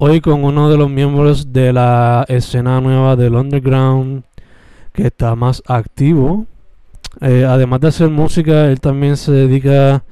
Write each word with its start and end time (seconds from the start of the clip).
Hoy 0.00 0.20
con 0.20 0.44
uno 0.44 0.70
de 0.70 0.76
los 0.76 0.88
miembros 0.88 1.52
de 1.52 1.72
la 1.72 2.24
escena 2.28 2.80
nueva 2.80 3.16
del 3.16 3.34
underground 3.34 4.22
que 4.92 5.08
está 5.08 5.34
más 5.34 5.60
activo. 5.66 6.46
Eh, 7.20 7.44
además 7.44 7.80
de 7.80 7.88
hacer 7.88 8.08
música, 8.08 8.66
él 8.66 8.80
también 8.80 9.16
se 9.16 9.32
dedica 9.32 10.04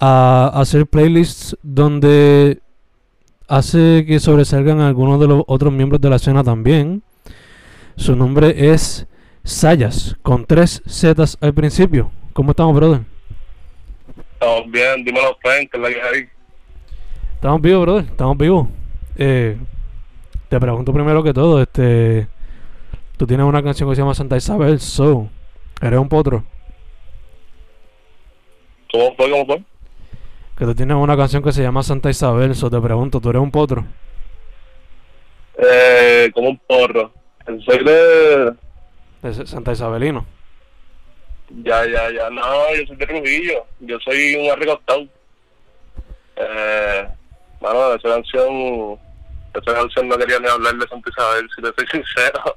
a 0.00 0.52
hacer 0.54 0.86
playlists 0.86 1.56
donde 1.64 2.60
hace 3.48 4.04
que 4.06 4.20
sobresalgan 4.20 4.78
algunos 4.78 5.18
de 5.18 5.26
los 5.26 5.42
otros 5.48 5.72
miembros 5.72 6.00
de 6.00 6.08
la 6.08 6.16
escena 6.16 6.44
también. 6.44 7.02
Su 7.96 8.14
nombre 8.14 8.70
es 8.70 9.08
Sayas, 9.42 10.16
con 10.22 10.46
tres 10.46 10.84
Zetas 10.88 11.36
al 11.40 11.52
principio. 11.52 12.12
¿Cómo 12.32 12.52
estamos, 12.52 12.76
brother? 12.76 13.00
Estamos 14.34 14.70
bien, 14.70 15.04
dímelo, 15.04 15.36
Frank, 15.42 15.68
que 15.68 15.78
la 15.78 15.88
que 15.88 16.00
hay. 16.00 16.28
Estamos 17.34 17.60
vivos, 17.60 17.82
brother, 17.82 18.04
estamos 18.04 18.38
vivos. 18.38 18.68
Eh, 19.18 19.58
te 20.48 20.60
pregunto 20.60 20.92
primero 20.92 21.22
que 21.22 21.32
todo, 21.32 21.62
este, 21.62 22.28
tú 23.16 23.26
tienes 23.26 23.46
una 23.46 23.62
canción 23.62 23.88
que 23.88 23.96
se 23.96 24.02
llama 24.02 24.14
Santa 24.14 24.36
Isabel, 24.36 24.78
so, 24.78 25.28
eres 25.80 25.98
un 25.98 26.08
potro. 26.08 26.44
¿Cómo 28.92 29.14
fue? 29.16 29.30
¿Cómo 29.30 29.46
fue? 29.46 29.62
Que 30.56 30.64
tú 30.64 30.74
tienes 30.74 30.96
una 30.96 31.16
canción 31.16 31.42
que 31.42 31.52
se 31.52 31.62
llama 31.62 31.82
Santa 31.82 32.10
Isabel, 32.10 32.54
so 32.54 32.70
te 32.70 32.80
pregunto, 32.80 33.20
¿tú 33.20 33.30
eres 33.30 33.42
un 33.42 33.50
potro? 33.50 33.84
Eh, 35.58 36.30
como 36.34 36.50
un 36.50 36.58
porro. 36.58 37.12
Soy 37.64 37.84
de... 37.84 38.54
De 39.22 39.46
Santa 39.46 39.72
Isabelino. 39.72 40.26
Ya, 41.62 41.86
ya, 41.86 42.10
ya. 42.10 42.28
No, 42.30 42.42
yo 42.74 42.86
soy 42.86 42.96
de 42.96 43.06
Trujillo. 43.06 43.64
Yo 43.80 43.98
soy 44.00 44.34
un 44.34 44.50
arrecostado. 44.50 45.06
Eh, 46.36 47.08
bueno, 47.60 47.94
esa 47.94 48.08
canción... 48.08 48.98
Esa 49.62 49.74
canción 49.74 50.08
no 50.08 50.18
quería 50.18 50.38
ni 50.40 50.48
hablar 50.48 50.74
de 50.76 50.88
Santa 50.88 51.10
Isabel, 51.10 51.48
si 51.54 51.62
te 51.62 51.72
soy 51.74 51.86
sincero. 51.90 52.56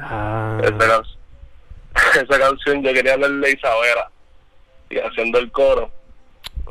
Ah, 0.00 0.58
Esa, 0.62 0.76
can- 0.78 2.22
esa 2.24 2.38
canción 2.38 2.82
yo 2.82 2.92
quería 2.92 3.14
hablar 3.14 3.30
de 3.30 3.50
Isabela. 3.52 4.10
Y 4.90 4.98
haciendo 4.98 5.38
el 5.38 5.50
coro. 5.50 5.90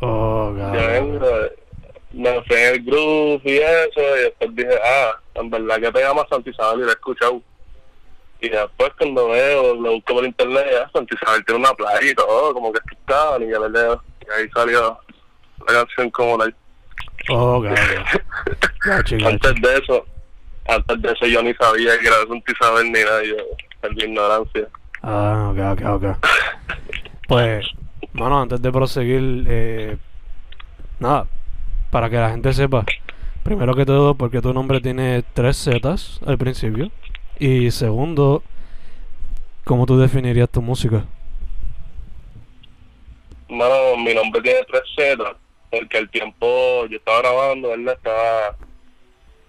oh, 0.01 0.51
God. 0.53 1.51
me 2.13 2.41
fui 2.43 2.55
en 2.55 2.73
el 2.75 2.83
groove 2.83 3.41
y 3.43 3.57
eso, 3.57 3.99
y 4.17 4.19
después 4.23 4.55
dije, 4.55 4.79
ah, 4.83 5.19
en 5.35 5.49
verdad 5.49 5.79
que 5.81 5.91
pega 5.91 6.13
más 6.13 6.25
Santa 6.29 6.49
Isabel 6.49 6.79
y 6.79 6.83
lo 6.83 6.89
he 6.89 6.93
escuchado. 6.93 7.41
Y 8.41 8.49
después 8.49 8.91
cuando 8.97 9.29
veo, 9.29 9.75
lo 9.75 9.91
busco 9.93 10.13
por 10.13 10.25
internet, 10.25 10.65
ya 10.71 10.89
Santa 10.91 11.15
Isabel 11.15 11.43
tiene 11.45 11.59
una 11.61 11.73
playa 11.73 12.09
y 12.09 12.15
todo, 12.15 12.53
como 12.53 12.71
que 12.71 12.79
escuchaban 12.85 13.43
y 13.43 13.51
ya 13.51 13.59
le 13.59 13.69
leo. 13.69 14.01
Y 14.21 14.31
ahí 14.39 14.49
salió 14.53 14.99
la 15.67 15.73
canción 15.73 16.09
como 16.11 16.37
la... 16.37 16.53
Oh, 17.29 17.61
gacho. 17.61 19.15
Antes 19.25 19.55
de 19.61 19.77
eso, 19.77 20.05
antes 20.67 21.01
de 21.01 21.11
eso 21.11 21.25
yo 21.25 21.41
ni 21.41 21.53
sabía 21.55 21.97
que 21.99 22.07
era 22.07 22.17
Santa 22.27 22.51
Isabel 22.51 22.85
ni 22.91 22.99
nada, 22.99 23.23
yo 23.23 23.35
perdí 23.81 24.05
ignorancia. 24.05 24.67
Ah, 25.01 25.51
ok, 25.51 25.79
ok, 25.79 25.85
ok. 25.95 26.17
Pues, 27.27 27.65
bueno, 28.13 28.41
antes 28.41 28.61
de 28.61 28.71
proseguir, 28.71 29.45
eh, 29.47 29.97
nada, 30.99 31.27
para 31.91 32.09
que 32.09 32.17
la 32.17 32.29
gente 32.29 32.53
sepa, 32.53 32.85
primero 33.43 33.75
que 33.75 33.85
todo, 33.85 34.15
porque 34.15 34.41
tu 34.41 34.53
nombre 34.53 34.81
tiene 34.81 35.23
tres 35.33 35.63
Zetas 35.63 36.19
al 36.25 36.37
principio, 36.37 36.91
y 37.39 37.71
segundo, 37.71 38.43
¿cómo 39.63 39.85
tú 39.85 39.97
definirías 39.97 40.49
tu 40.49 40.61
música? 40.61 41.05
Mano, 43.49 43.97
mi 43.97 44.13
nombre 44.13 44.41
tiene 44.41 44.59
tres 44.67 44.83
Z, 44.95 45.37
porque 45.79 45.97
el 45.97 46.09
tiempo 46.09 46.85
yo 46.87 46.97
estaba 46.97 47.19
grabando, 47.19 47.69
¿verdad? 47.69 47.95
Estaba, 47.95 48.55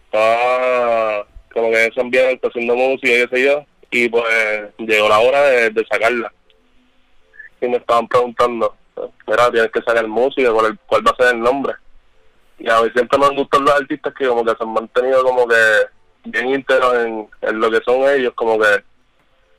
estaba 0.06 1.26
como 1.52 1.70
que 1.70 1.86
ese 1.86 2.00
ambiente 2.00 2.46
haciendo 2.46 2.74
música 2.74 3.08
y 3.08 3.26
qué 3.26 3.28
sé 3.30 3.44
yo, 3.44 3.64
y 3.90 4.08
pues 4.08 4.24
llegó 4.78 5.08
la 5.08 5.20
hora 5.20 5.42
de, 5.42 5.86
sacarla. 5.90 6.32
Y 7.60 7.68
me 7.68 7.76
estaban 7.76 8.08
preguntando, 8.08 8.74
mira, 9.26 9.50
tienes 9.50 9.70
que 9.70 9.82
sacar 9.82 10.06
música, 10.08 10.52
¿cuál, 10.52 10.78
cuál 10.86 11.06
va 11.06 11.12
a 11.12 11.22
ser 11.22 11.34
el 11.34 11.40
nombre? 11.40 11.74
Y 12.58 12.68
a 12.68 12.82
mí 12.82 12.90
siempre 12.94 13.18
me 13.18 13.28
gustan 13.30 13.64
los 13.64 13.74
artistas 13.74 14.14
que 14.14 14.26
como 14.26 14.44
que 14.44 14.50
se 14.50 14.62
han 14.62 14.72
mantenido 14.72 15.22
como 15.22 15.46
que 15.46 15.56
bien 16.24 16.48
íntegros 16.50 16.94
en, 17.04 17.60
lo 17.60 17.70
que 17.70 17.80
son 17.84 18.08
ellos, 18.08 18.32
como 18.34 18.58
que 18.58 18.84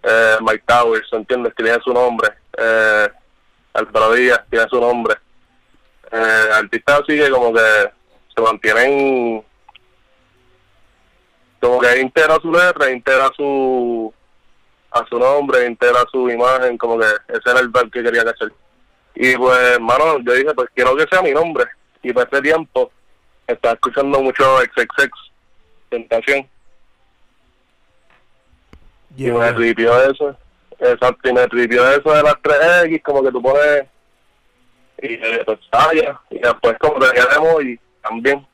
eh, 0.03 0.35
Mike 0.41 0.63
Towers, 0.65 1.07
¿entiendes? 1.13 1.53
Que 1.53 1.63
tiene 1.63 1.79
su 1.83 1.93
nombre. 1.93 2.29
Eh, 2.57 3.07
Díaz 4.15 4.43
tiene 4.49 4.65
su 4.69 4.79
nombre. 4.79 5.15
Eh, 6.11 6.49
artistas 6.53 7.01
así 7.01 7.17
que 7.17 7.29
como 7.29 7.53
que 7.53 7.91
se 8.33 8.41
mantienen 8.41 9.43
como 11.59 11.79
que 11.79 11.99
integra 11.99 12.35
su 12.41 12.51
letra, 12.51 12.91
integra 12.91 13.29
su 13.35 14.13
a 14.91 15.05
su 15.07 15.19
nombre, 15.19 15.65
integra 15.65 16.05
su 16.11 16.29
imagen, 16.29 16.77
como 16.77 16.97
que 16.99 17.07
ese 17.27 17.49
era 17.49 17.59
el 17.59 17.69
ver 17.69 17.89
que 17.89 18.03
quería 18.03 18.21
hacer. 18.21 18.51
Y 19.15 19.35
pues, 19.35 19.57
hermano, 19.73 20.19
yo 20.19 20.33
dije, 20.33 20.53
pues 20.53 20.69
quiero 20.73 20.95
que 20.95 21.05
sea 21.09 21.21
mi 21.21 21.31
nombre. 21.31 21.65
Y 22.03 22.13
por 22.13 22.27
ese 22.27 22.41
tiempo 22.41 22.91
estaba 23.45 23.73
escuchando 23.73 24.21
mucho 24.21 24.59
XXX, 24.59 25.09
Tentación. 25.89 26.47
Y 29.15 29.31
me 29.31 29.51
tripió 29.53 29.99
eso. 30.09 30.37
Exacto, 30.79 31.29
y 31.29 31.33
me 31.33 31.47
tripió 31.47 31.89
eso 31.89 32.13
de 32.13 32.23
las 32.23 32.35
3X, 32.35 33.01
como 33.01 33.23
que 33.23 33.31
tú 33.31 33.41
pones. 33.41 33.87
Y 35.01 35.19
ya. 35.19 36.21
Y 36.29 36.39
después, 36.39 36.77
como 36.79 36.99
tenía 36.99 37.25
demo 37.25 37.61
y 37.61 37.79
también. 38.01 38.45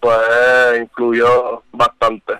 Pues 0.00 0.80
influyó 0.80 1.62
bastante. 1.72 2.34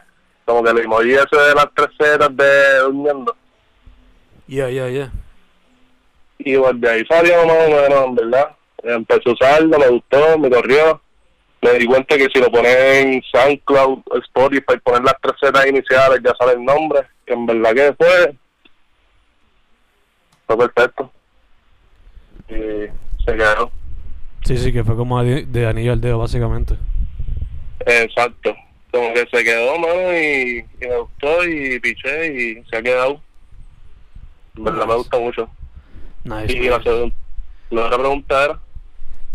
Como 0.45 0.63
que 0.63 0.71
el 0.71 0.79
emoji 0.79 1.15
ese 1.15 1.37
de 1.37 1.55
las 1.55 1.69
tres 1.75 1.89
ceras 1.99 2.37
de 2.37 2.79
durmiendo. 2.81 3.37
Yeah, 4.47 4.69
yeah, 4.69 4.89
yeah. 4.91 5.13
Y 6.39 6.59
pues 6.59 6.81
de 6.81 6.91
ahí 6.91 7.07
salió 7.07 7.47
más 7.47 7.57
o 7.57 7.71
menos, 7.71 8.05
en 8.05 8.15
verdad. 8.15 8.57
Empecé 8.83 9.31
a 9.31 9.33
usarlo, 9.33 9.79
me 9.79 9.89
gustó, 9.89 10.39
me 10.39 10.51
corrió. 10.51 11.01
Me 11.63 11.73
di 11.79 11.87
cuenta 11.87 12.19
que 12.19 12.29
si 12.31 12.41
lo 12.41 12.51
pones 12.51 12.77
en 12.77 13.23
SoundCloud, 13.23 14.01
Spotify, 14.25 14.79
poner 14.83 15.03
las 15.03 15.17
tres 15.23 15.35
zetas 15.41 15.67
iniciales, 15.67 16.21
ya 16.23 16.35
sale 16.39 16.53
el 16.53 16.65
nombre. 16.65 17.01
Que 17.25 17.33
en 17.33 17.47
verdad 17.47 17.73
que 17.73 17.95
fue, 17.95 18.37
fue 20.47 20.59
perfecto. 20.59 21.11
Y 22.49 22.55
se 23.25 23.37
quedó. 23.37 23.71
Sí, 24.45 24.59
sí, 24.59 24.73
que 24.73 24.85
fue 24.85 24.97
como 24.97 25.23
de, 25.23 25.67
anillo 25.67 25.93
al 25.93 26.01
dedo, 26.01 26.19
básicamente. 26.19 26.77
Exacto. 27.87 28.55
como 28.91 29.13
que 29.15 29.27
se 29.33 29.43
quedó, 29.45 29.79
mano, 29.79 30.13
y, 30.17 30.59
y 30.81 30.87
me 30.87 30.97
gustó 30.99 31.45
y 31.45 31.81
piché 31.81 32.27
y 32.33 32.65
se 32.71 32.77
ha 32.77 32.83
quedado. 32.83 33.21
En 34.57 34.65
verdad 34.65 34.81
me 34.81 34.87
Nice. 34.87 34.97
gusta 34.99 35.19
mucho. 35.19 35.49
Nice. 36.25 36.53
Y 36.53 36.69
la, 36.69 36.79
nice. 36.79 36.91
segun- 36.91 37.13
la 37.71 37.87
otra 37.87 37.99
pregunta 37.99 38.45
era, 38.45 38.61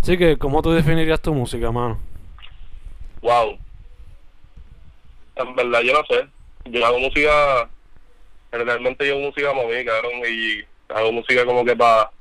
Sí, 0.01 0.17
que 0.17 0.37
¿cómo 0.37 0.61
tú 0.61 0.71
definirías 0.71 1.19
tu 1.21 1.33
música, 1.33 1.71
mano? 1.71 1.99
wow. 3.21 3.57
En 5.35 5.55
verdad 5.55 5.81
yo 5.81 5.93
no 5.93 6.03
sé. 6.09 6.27
Yo 6.65 6.85
hago 6.85 6.99
música, 6.99 7.69
generalmente 8.51 9.07
yo 9.07 9.15
hago 9.15 9.25
música 9.27 9.53
movida, 9.53 9.83
cabrón, 9.85 10.11
y 10.29 10.63
hago 10.93 11.11
música 11.11 11.45
como 11.45 11.65
que 11.65 11.75
para 11.75 12.11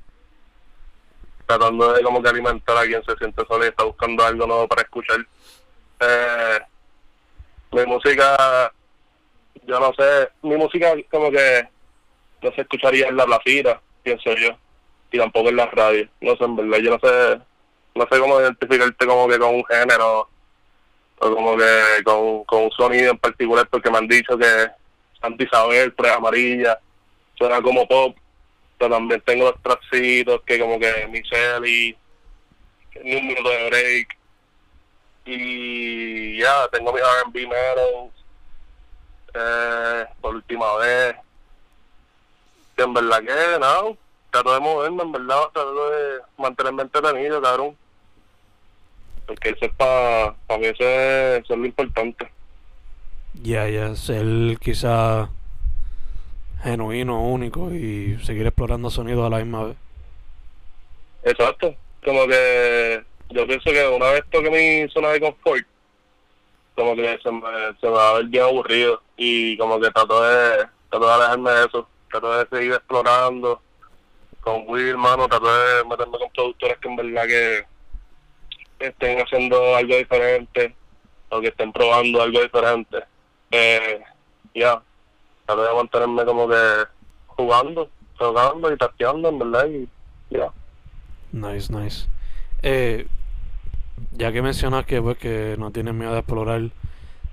tratando 1.48 1.94
de 1.94 2.02
como 2.02 2.22
que 2.22 2.28
alimentar 2.28 2.76
a 2.76 2.82
quien 2.82 3.02
se 3.04 3.16
siente 3.16 3.42
solo 3.46 3.64
y 3.64 3.68
está 3.68 3.82
buscando 3.82 4.22
algo 4.22 4.46
nuevo 4.46 4.68
para 4.68 4.82
escuchar. 4.82 5.26
Eh, 5.98 6.58
mi 7.72 7.86
música, 7.86 8.70
yo 9.66 9.80
no 9.80 9.90
sé, 9.94 10.28
mi 10.42 10.56
música 10.56 10.92
como 11.10 11.30
que 11.30 11.66
no 12.42 12.52
se 12.52 12.60
escucharía 12.60 13.08
en 13.08 13.16
la 13.16 13.24
placita, 13.24 13.80
pienso 14.02 14.34
yo, 14.34 14.50
y 15.10 15.18
tampoco 15.18 15.48
en 15.48 15.56
la 15.56 15.66
radio. 15.66 16.06
No 16.20 16.36
sé, 16.36 16.44
en 16.44 16.56
verdad, 16.56 16.78
yo 16.78 16.90
no 16.90 16.98
sé, 16.98 17.40
no 17.94 18.06
sé 18.10 18.20
cómo 18.20 18.40
identificarte 18.40 19.06
como 19.06 19.26
que 19.26 19.38
con 19.38 19.54
un 19.54 19.64
género 19.64 20.28
o 21.20 21.34
como 21.34 21.56
que 21.56 22.02
con, 22.04 22.44
con 22.44 22.64
un 22.64 22.70
sonido 22.72 23.12
en 23.12 23.18
particular, 23.18 23.66
porque 23.70 23.90
me 23.90 23.96
han 23.96 24.06
dicho 24.06 24.36
que 24.36 24.68
Santa 25.18 25.44
Isabel, 25.44 25.94
Tres 25.96 26.12
Amarilla, 26.12 26.78
suena 27.36 27.62
como 27.62 27.88
pop, 27.88 28.14
también 28.78 29.20
tengo 29.22 29.44
los 29.44 29.62
tracksitos 29.62 30.42
que 30.42 30.58
como 30.58 30.78
que 30.78 31.06
Michelle 31.08 31.96
un 33.04 33.26
minuto 33.26 33.48
de 33.48 33.70
break, 33.70 34.18
y 35.24 36.38
ya, 36.38 36.68
tengo 36.68 36.92
mis 36.92 37.02
R&B 37.02 37.46
medals, 37.46 38.12
eh, 39.34 40.06
por 40.20 40.34
última 40.34 40.76
vez, 40.76 41.16
que 42.76 42.82
en 42.82 42.94
verdad 42.94 43.20
que 43.20 43.58
no, 43.60 43.96
trato 44.30 44.54
de 44.54 44.60
moverme, 44.60 45.02
en 45.02 45.12
verdad, 45.12 45.42
trato 45.52 45.90
de 45.90 46.20
mantenerme 46.38 46.82
entretenido, 46.82 47.42
cabrón. 47.42 47.76
Porque 49.26 49.50
eso 49.50 49.66
es 49.66 49.72
para 49.74 50.34
mí, 50.58 50.66
eso 50.66 50.82
es, 50.82 51.44
eso 51.44 51.54
es 51.54 51.60
lo 51.60 51.66
importante. 51.66 52.32
Ya, 53.42 53.68
ya, 53.68 53.94
ser 53.94 54.58
quizá 54.58 55.28
genuino, 56.62 57.22
único 57.22 57.72
y 57.72 58.18
seguir 58.24 58.46
explorando 58.46 58.90
sonidos 58.90 59.26
a 59.26 59.30
la 59.30 59.38
misma 59.38 59.64
vez. 59.64 59.76
Exacto. 61.24 61.74
Como 62.04 62.26
que 62.26 63.02
yo 63.30 63.46
pienso 63.46 63.70
que 63.70 63.88
una 63.88 64.10
vez 64.10 64.24
toque 64.30 64.50
mi 64.50 64.90
zona 64.90 65.10
de 65.10 65.20
confort, 65.20 65.66
como 66.74 66.94
que 66.94 67.18
se 67.22 67.30
me, 67.30 67.40
se 67.80 67.86
me 67.86 67.92
va 67.92 68.10
a 68.10 68.14
ver 68.14 68.26
bien 68.26 68.44
aburrido 68.44 69.02
y 69.16 69.56
como 69.58 69.80
que 69.80 69.90
trato 69.90 70.22
de, 70.22 70.66
trato 70.90 71.06
de 71.06 71.12
alejarme 71.12 71.50
de 71.50 71.66
eso, 71.66 71.88
trato 72.10 72.38
de 72.38 72.56
seguir 72.56 72.72
explorando 72.72 73.60
con 74.40 74.64
Will, 74.66 74.96
mano, 74.96 75.28
trato 75.28 75.46
de 75.46 75.84
meterme 75.84 76.18
con 76.18 76.30
productores 76.30 76.78
que 76.78 76.88
en 76.88 76.96
verdad 76.96 77.26
que 77.26 77.66
estén 78.78 79.20
haciendo 79.20 79.76
algo 79.76 79.96
diferente 79.96 80.74
o 81.28 81.40
que 81.40 81.48
estén 81.48 81.72
probando 81.72 82.22
algo 82.22 82.40
diferente. 82.40 82.98
Eh, 83.50 84.00
ya, 84.54 84.80
trato 85.48 85.62
de 85.62 85.74
mantenerme 85.74 86.24
como 86.24 86.48
que 86.48 86.56
jugando, 87.26 87.88
tocando 88.18 88.72
y 88.72 88.76
tasteando, 88.76 89.28
en 89.30 89.38
verdad, 89.38 89.66
y 89.66 89.88
ya. 90.30 90.52
Nice, 91.32 91.72
nice. 91.72 92.06
Eh, 92.62 93.06
ya 94.12 94.30
que 94.30 94.42
mencionas 94.42 94.84
que 94.84 95.00
pues 95.00 95.16
que 95.16 95.56
no 95.58 95.70
tienes 95.70 95.94
miedo 95.94 96.12
de 96.12 96.18
explorar, 96.18 96.62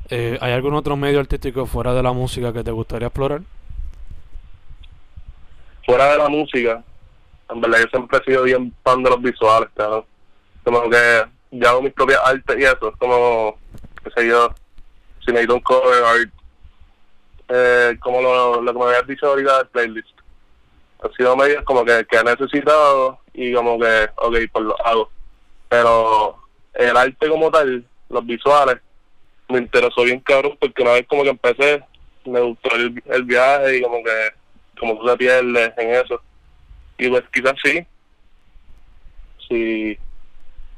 eh, 0.10 0.38
¿hay 0.40 0.54
algún 0.54 0.76
otro 0.76 0.96
medio 0.96 1.20
artístico 1.20 1.66
fuera 1.66 1.94
de 1.94 2.04
la 2.04 2.14
música 2.14 2.54
que 2.54 2.64
te 2.64 2.72
gustaría 2.72 3.08
explorar? 3.08 3.42
fuera 5.86 6.12
de 6.14 6.18
la 6.18 6.30
música, 6.30 6.84
en 7.48 7.62
verdad 7.62 7.78
yo 7.84 7.90
siempre 7.92 8.18
he 8.18 8.24
sido 8.24 8.44
bien 8.44 8.74
fan 8.84 9.04
de 9.04 9.10
los 9.12 9.22
visuales, 9.22 9.70
claro. 9.76 10.08
Como 10.64 10.90
que 10.90 11.26
yo 11.52 11.70
hago 11.70 11.84
mis 11.84 11.94
propias 11.94 12.22
artes 12.26 12.56
y 12.58 12.64
eso, 12.64 12.90
es 12.90 12.96
como, 12.98 13.60
qué 14.04 14.10
sé 14.16 14.28
yo, 14.28 14.50
si 15.24 15.32
necesito 15.32 15.54
un 15.54 15.62
cover 15.62 16.04
art, 16.04 16.34
eh, 17.50 17.98
como 18.00 18.22
lo, 18.22 18.62
lo 18.62 18.74
que 18.74 18.80
me 18.80 18.86
habías 18.86 19.08
dicho 19.08 19.28
ahorita 19.28 19.58
del 19.58 19.68
playlist. 19.68 20.20
Ha 21.04 21.10
sido 21.16 21.36
medios 21.36 21.64
como 21.64 21.86
que, 21.86 22.06
que 22.10 22.18
he 22.18 22.24
necesitado 22.24 23.20
y 23.34 23.54
como 23.54 23.80
que, 23.80 24.10
ok, 24.16 24.36
pues 24.52 24.66
lo 24.66 24.88
hago. 24.88 25.10
Pero 25.70 26.38
el 26.74 26.98
arte 26.98 27.30
como 27.30 27.52
tal, 27.52 27.86
los 28.10 28.26
visuales, 28.26 28.78
me 29.50 29.60
interesó 29.60 30.04
bien 30.04 30.20
cabrón 30.22 30.58
porque 30.60 30.82
una 30.82 30.94
vez 30.94 31.06
como 31.08 31.24
que 31.24 31.30
empecé, 31.30 31.84
me 32.26 32.40
gustó 32.42 32.76
el, 32.76 33.02
el 33.06 33.24
viaje 33.24 33.78
y 33.78 33.82
como 33.82 34.04
que 34.04 34.30
como 34.80 34.98
tú 34.98 35.06
te 35.06 35.18
pierdes 35.18 35.74
en 35.78 35.90
eso. 35.92 36.22
Y 36.98 37.10
pues 37.10 37.24
quizás 37.32 37.54
sí, 37.64 37.86
si, 39.48 39.98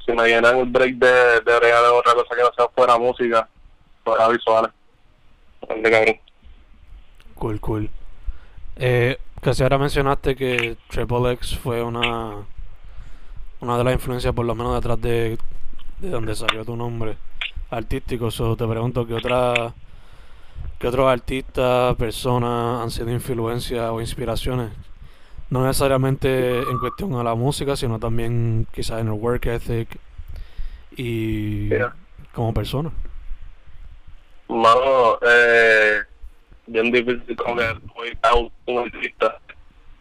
si 0.04 0.12
me 0.12 0.28
llenan 0.28 0.58
el 0.58 0.66
break 0.66 0.94
de, 0.96 1.40
de 1.40 1.60
regalar 1.60 1.92
otra 1.92 2.14
cosa 2.14 2.34
que 2.34 2.42
no 2.42 2.52
sea 2.54 2.68
fuera 2.68 2.98
música, 2.98 3.48
fuera 4.04 4.28
visuales. 4.28 4.72
Cool, 7.38 7.60
cool. 7.60 7.90
Eh, 8.76 9.18
casi 9.40 9.62
ahora 9.62 9.78
mencionaste 9.78 10.34
que 10.34 10.76
Triple 10.88 11.32
X 11.32 11.56
fue 11.56 11.82
una 11.82 12.44
una 13.60 13.76
de 13.76 13.84
las 13.84 13.94
influencias 13.94 14.34
por 14.34 14.46
lo 14.46 14.54
menos 14.54 14.74
detrás 14.74 15.00
de, 15.00 15.38
de 15.98 16.10
donde 16.10 16.34
salió 16.34 16.64
tu 16.64 16.76
nombre 16.76 17.16
artístico. 17.70 18.30
So, 18.30 18.56
te 18.56 18.66
pregunto 18.66 19.06
qué 19.06 19.14
otra 19.14 19.74
qué 20.78 20.88
otros 20.88 21.08
artistas, 21.08 21.96
personas 21.96 22.82
han 22.82 22.90
sido 22.90 23.10
influencias 23.10 23.88
o 23.90 24.00
inspiraciones. 24.00 24.70
No 25.50 25.64
necesariamente 25.64 26.58
en 26.58 26.78
cuestión 26.78 27.14
a 27.14 27.22
la 27.22 27.34
música, 27.34 27.74
sino 27.76 27.98
también 27.98 28.66
quizás 28.72 29.00
en 29.00 29.06
el 29.06 29.14
work 29.14 29.46
ethic 29.46 29.98
y 30.96 31.70
como 32.34 32.52
persona. 32.52 32.90
Mano, 34.48 35.18
eh, 35.22 36.02
bien 36.68 36.92
difícil 36.92 37.36
como 37.36 37.56
que 37.56 37.76
ubicar 37.96 38.34
un 38.34 38.52
un 38.66 38.78
artista, 38.78 39.38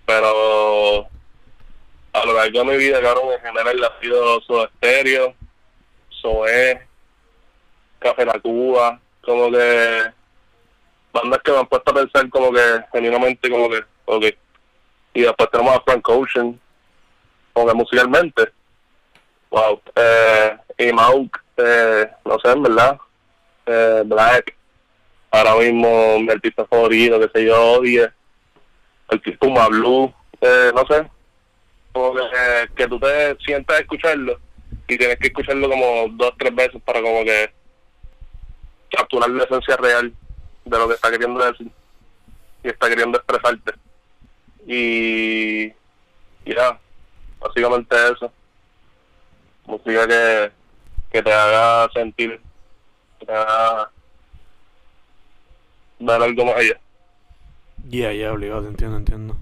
pero 0.06 1.08
a 2.14 2.26
lo 2.26 2.34
largo 2.34 2.60
de 2.60 2.66
mi 2.66 2.78
vida, 2.78 3.02
cabrón, 3.02 3.34
en 3.34 3.42
general 3.42 3.84
ha 3.84 4.02
sido 4.02 4.42
Soda 4.42 4.70
Stereo, 4.78 5.34
Zoé, 6.22 6.88
Café 8.00 8.26
La 8.26 8.40
Cuba, 8.40 9.00
como 9.22 9.52
que 9.52 10.12
bandas 11.14 11.42
que 11.44 11.52
me 11.52 11.60
han 11.60 11.68
puesto 11.68 11.92
a 11.92 11.96
pensar 11.96 12.30
como 12.30 12.52
que 12.52 12.62
genuinamente 12.92 13.50
como 13.50 13.70
que, 13.70 13.84
ok. 14.06 14.26
Y 15.14 15.22
después 15.22 15.50
tenemos 15.52 15.76
a 15.76 15.82
Frank 15.82 16.08
Ocean, 16.10 16.60
como 17.54 17.68
que 17.68 17.74
musicalmente, 17.74 18.52
wow. 19.50 19.82
Eh, 19.96 20.58
y 20.78 20.92
Mauk, 20.92 21.38
eh, 21.58 22.10
no 22.26 22.38
sé, 22.40 22.52
en 22.52 22.64
verdad, 22.64 22.98
eh, 23.66 24.04
Black, 24.06 24.57
ahora 25.32 25.56
mismo 25.56 26.20
mi 26.20 26.32
artista 26.32 26.66
favorito, 26.66 27.20
que 27.20 27.30
sé 27.30 27.46
yo, 27.46 27.74
odie, 27.74 28.10
el 29.10 29.38
Puma 29.38 29.68
Blue, 29.68 30.14
eh, 30.42 30.72
no 30.74 30.86
sé, 30.88 31.10
como 31.92 32.14
que, 32.14 32.70
que 32.76 32.88
tú 32.88 33.00
te 33.00 33.38
sientas 33.46 33.78
a 33.78 33.82
escucharlo 33.82 34.40
y 34.88 34.98
tienes 34.98 35.18
que 35.18 35.28
escucharlo 35.28 35.70
como 35.70 36.08
dos, 36.12 36.34
tres 36.38 36.54
veces 36.54 36.82
para 36.84 37.02
como 37.02 37.24
que 37.24 37.52
capturar 38.92 39.30
la 39.30 39.44
esencia 39.44 39.78
real 39.78 40.14
de 40.66 40.78
lo 40.78 40.88
que 40.88 40.96
está 40.96 41.12
queriendo 41.12 41.44
decir 41.44 41.68
y 42.64 42.68
está 42.68 42.90
queriendo 42.90 43.18
expresarte. 43.18 43.74
Y 44.66 45.74
y 46.48 46.56
ya, 46.56 46.80
básicamente 47.40 47.96
eso. 48.10 48.32
Música 49.66 50.08
que, 50.08 50.52
que 51.12 51.22
te 51.22 51.34
haga 51.34 51.90
sentir, 51.94 52.40
que 53.20 53.26
te 53.26 53.34
haga 53.34 53.92
ver 56.00 56.22
algo 56.22 56.46
más 56.46 56.56
allá. 56.56 56.80
Ya, 57.90 58.12
ya, 58.12 58.34
obligado, 58.34 58.68
entiendo, 58.68 58.98
entiendo. 58.98 59.36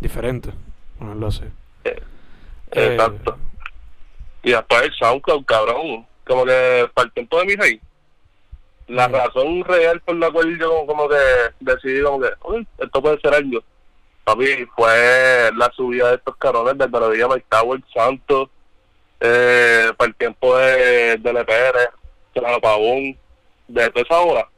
Diferente, 0.00 0.50
ponerlo 0.98 1.28
así. 1.28 1.44
Eh, 1.84 2.02
Eh, 2.72 2.92
Exacto. 2.94 3.38
Y 4.42 4.50
después 4.52 4.82
el 4.82 4.92
SoundCloud, 4.94 5.44
cabrón. 5.44 6.06
Como 6.26 6.44
que 6.44 6.88
para 6.94 7.06
el 7.06 7.12
tiempo 7.12 7.38
de 7.38 7.44
mi 7.46 7.54
rey. 7.56 7.80
La 8.88 9.08
razón 9.08 9.64
real 9.64 10.00
por 10.00 10.16
la 10.16 10.30
cual 10.30 10.56
yo 10.58 10.84
como 10.86 11.08
que 11.08 11.16
decidí 11.60 12.02
como 12.02 12.20
que, 12.20 12.28
"Uy, 12.44 12.66
esto 12.78 13.02
puede 13.02 13.20
ser 13.20 13.34
algo. 13.34 13.60
Papi, 14.24 14.66
fue 14.76 15.50
la 15.56 15.70
subida 15.74 16.08
de 16.10 16.16
estos 16.16 16.36
carones 16.36 16.76
del 16.78 16.90
melodía 16.90 17.28
Mike 17.28 17.46
Tower 17.48 17.80
Santos, 17.94 18.48
eh, 19.20 19.92
para 19.96 20.08
el 20.08 20.14
tiempo 20.16 20.56
de, 20.56 21.16
de 21.16 21.30
LPR, 21.30 21.78
Claro 22.34 22.60
Pavón, 22.60 23.16
de 23.68 23.90
toda 23.90 24.02
esa 24.02 24.18
hora. 24.20 24.48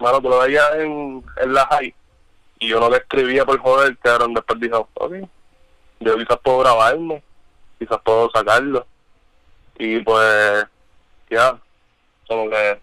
Mano, 0.00 0.20
tú 0.20 0.28
lo 0.28 0.40
veías 0.40 0.74
en, 0.76 1.22
en 1.36 1.52
la 1.52 1.66
high 1.66 1.94
y 2.58 2.68
yo 2.68 2.80
no 2.80 2.90
le 2.90 2.98
escribía 2.98 3.44
por 3.44 3.58
joder, 3.58 3.96
cabrón, 3.98 4.34
después 4.34 4.60
dijo, 4.60 4.88
ok, 4.94 5.14
yo 6.00 6.16
quizás 6.16 6.38
puedo 6.42 6.58
grabarme, 6.58 7.22
quizás 7.78 7.98
puedo 8.04 8.30
sacarlo. 8.30 8.86
Y 9.78 10.00
pues, 10.00 10.66
ya, 11.30 11.58
como 12.26 12.50
que 12.50 12.80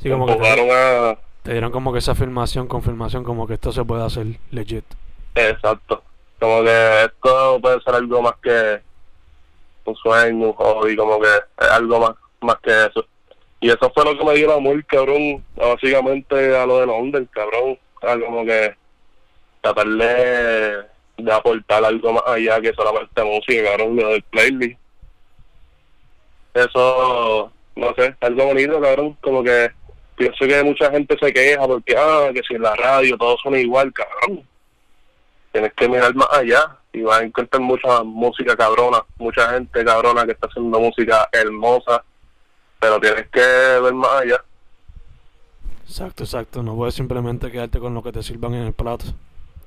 Sí, 0.00 0.10
como 0.10 0.26
que 0.26 0.34
te, 0.36 0.72
a... 0.72 1.18
te 1.42 1.52
dieron 1.52 1.72
como 1.72 1.92
que 1.92 1.98
esa 1.98 2.12
afirmación, 2.12 2.68
confirmación, 2.68 3.24
como 3.24 3.46
que 3.46 3.54
esto 3.54 3.72
se 3.72 3.84
puede 3.84 4.04
hacer 4.04 4.26
legit. 4.50 4.84
Exacto. 5.34 6.02
Como 6.38 6.62
que 6.62 7.04
esto 7.04 7.58
puede 7.60 7.80
ser 7.80 7.94
algo 7.94 8.22
más 8.22 8.34
que 8.42 8.80
un 9.84 9.96
sueño, 9.96 10.46
un 10.48 10.52
hobby, 10.52 10.96
como 10.96 11.18
que 11.20 11.28
es 11.28 11.70
algo 11.70 12.00
más, 12.00 12.10
más 12.40 12.56
que 12.62 12.86
eso. 12.86 13.06
Y 13.60 13.70
eso 13.70 13.90
fue 13.94 14.04
lo 14.04 14.18
que 14.18 14.24
me 14.24 14.34
dio 14.34 14.46
el 14.46 14.58
amor, 14.58 14.84
cabrón, 14.86 15.44
básicamente 15.56 16.56
a 16.56 16.66
lo 16.66 16.80
de 16.80 16.86
Londres, 16.86 17.28
cabrón. 17.30 17.78
A 18.02 18.18
como 18.18 18.44
que 18.44 18.74
tratar 19.62 19.86
de, 19.86 20.84
de 21.16 21.32
aportar 21.32 21.84
algo 21.84 22.12
más 22.12 22.22
allá 22.26 22.60
que 22.60 22.74
solamente 22.74 23.24
música, 23.24 23.64
cabrón, 23.64 23.96
lo 23.96 24.08
del 24.10 24.22
playlist. 24.22 24.78
Eso, 26.54 27.52
no 27.74 27.94
sé, 27.94 28.14
algo 28.20 28.46
bonito, 28.46 28.80
cabrón, 28.80 29.16
como 29.20 29.42
que 29.42 29.70
pienso 30.16 30.46
que 30.46 30.62
mucha 30.62 30.90
gente 30.90 31.16
se 31.20 31.32
queja 31.32 31.66
porque, 31.66 31.94
ah, 31.96 32.30
que 32.32 32.42
si 32.46 32.54
en 32.54 32.62
la 32.62 32.74
radio 32.74 33.16
todos 33.16 33.40
son 33.42 33.56
igual, 33.56 33.92
cabrón. 33.92 34.46
Tienes 35.52 35.72
que 35.74 35.88
mirar 35.88 36.14
más 36.14 36.28
allá 36.32 36.76
y 36.92 37.02
vas 37.02 37.20
a 37.20 37.24
encontrar 37.24 37.62
mucha 37.62 38.02
música 38.02 38.56
cabrona, 38.56 38.98
mucha 39.18 39.50
gente 39.52 39.84
cabrona 39.84 40.24
que 40.24 40.32
está 40.32 40.46
haciendo 40.46 40.80
música 40.80 41.28
hermosa, 41.32 42.04
pero 42.86 43.00
tienes 43.00 43.28
que 43.30 43.40
ver 43.40 43.94
más 43.94 44.22
allá. 44.22 44.44
Exacto, 45.88 46.24
exacto. 46.24 46.62
No 46.62 46.76
puedes 46.76 46.94
simplemente 46.94 47.50
quedarte 47.50 47.78
con 47.78 47.94
lo 47.94 48.02
que 48.02 48.12
te 48.12 48.22
sirvan 48.22 48.54
en 48.54 48.66
el 48.66 48.72
plato. 48.72 49.06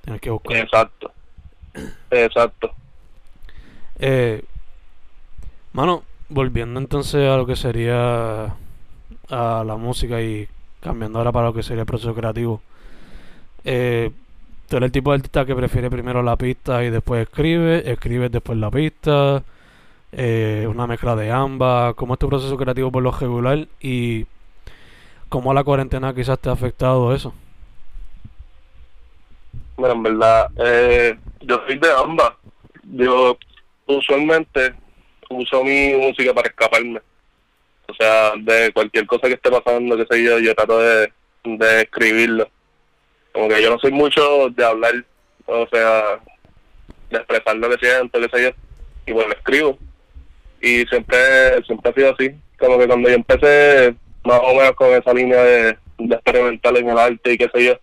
Tienes 0.04 0.22
que 0.22 0.30
buscar. 0.30 0.58
Exacto. 0.58 1.12
Exacto. 2.12 2.72
Eh, 4.00 4.44
mano, 5.74 6.04
volviendo 6.30 6.80
entonces 6.80 7.30
a 7.30 7.36
lo 7.36 7.46
que 7.46 7.56
sería 7.56 8.56
a 9.30 9.64
la 9.66 9.76
música 9.76 10.22
y 10.22 10.48
cambiando 10.80 11.20
ahora 11.20 11.32
para 11.32 11.48
lo 11.48 11.54
que 11.54 11.64
sería 11.64 11.82
el 11.82 11.88
proceso 11.88 12.16
creativo. 12.16 12.62
Eh, 13.66 14.12
tú 14.70 14.78
eres 14.78 14.88
el 14.88 14.92
tipo 14.94 15.12
de 15.12 15.16
artista 15.16 15.46
que 15.46 15.56
prefiere 15.56 15.90
primero 15.90 16.24
la 16.24 16.38
pista 16.38 16.84
y 16.86 16.90
después 16.90 17.24
escribe, 17.24 17.92
escribes 17.92 18.32
después 18.32 18.58
la 18.58 18.72
pista, 18.72 19.44
eh, 20.12 20.66
una 20.70 20.88
mezcla 20.88 21.16
de 21.16 21.32
ambas. 21.32 21.96
¿Cómo 21.96 22.14
es 22.14 22.20
tu 22.20 22.30
proceso 22.30 22.58
creativo 22.58 22.92
por 22.92 23.04
lo 23.04 23.12
regular 23.12 23.68
y 23.80 24.26
cómo 25.30 25.54
la 25.54 25.64
cuarentena 25.64 26.14
quizás 26.14 26.40
te 26.40 26.50
ha 26.50 26.54
afectado 26.54 27.14
eso? 27.14 27.34
Bueno, 29.78 29.96
en 29.96 30.04
verdad, 30.04 30.52
eh, 30.58 31.18
yo 31.42 31.62
soy 31.66 31.78
de 31.78 31.92
ambas. 31.92 32.32
Yo 32.84 33.38
usualmente 33.86 34.74
uso 35.30 35.64
mi 35.64 35.94
música 35.94 36.34
para 36.34 36.50
escaparme. 36.50 37.00
O 37.88 37.94
sea, 37.94 38.34
de 38.38 38.72
cualquier 38.74 39.06
cosa 39.08 39.28
que 39.28 39.34
esté 39.34 39.50
pasando, 39.50 39.98
que 39.98 40.06
sé 40.06 40.24
yo, 40.24 40.40
yo 40.40 40.54
trato 40.54 40.80
de, 40.80 41.12
de 41.44 41.82
escribirlo. 41.82 42.50
Como 43.32 43.48
que 43.48 43.62
yo 43.62 43.70
no 43.70 43.80
soy 43.80 43.92
mucho 43.92 44.50
de 44.50 44.66
hablar, 44.66 44.94
o 45.46 45.68
sea, 45.72 46.20
de 47.10 47.18
expresar 47.18 47.56
lo 47.56 47.70
que 47.70 47.86
siento, 47.86 48.20
que 48.20 48.30
sé 48.30 48.44
yo, 48.44 48.50
y 49.06 49.12
bueno, 49.12 49.34
escribo. 49.34 49.78
Y 50.62 50.86
siempre, 50.86 51.64
siempre 51.66 51.92
ha 51.92 51.94
sido 51.94 52.14
así. 52.14 52.36
Como 52.58 52.78
que 52.78 52.88
cuando 52.88 53.10
yo 53.10 53.16
empecé 53.16 53.96
más 54.24 54.40
o 54.44 54.54
menos 54.54 54.74
con 54.74 54.90
esa 54.90 55.14
línea 55.14 55.42
de, 55.44 55.78
de 55.98 56.16
experimentar 56.16 56.76
en 56.78 56.90
el 56.90 56.98
arte 56.98 57.34
y 57.34 57.38
qué 57.38 57.50
sé 57.54 57.64
yo, 57.64 57.74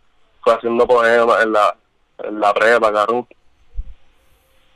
fue 0.43 0.55
haciendo 0.55 0.87
poemas 0.87 1.43
en 1.43 1.53
la, 1.53 1.77
en 2.25 2.41
la 2.41 2.55
prepa, 2.55 2.93
cabrón. 2.93 3.27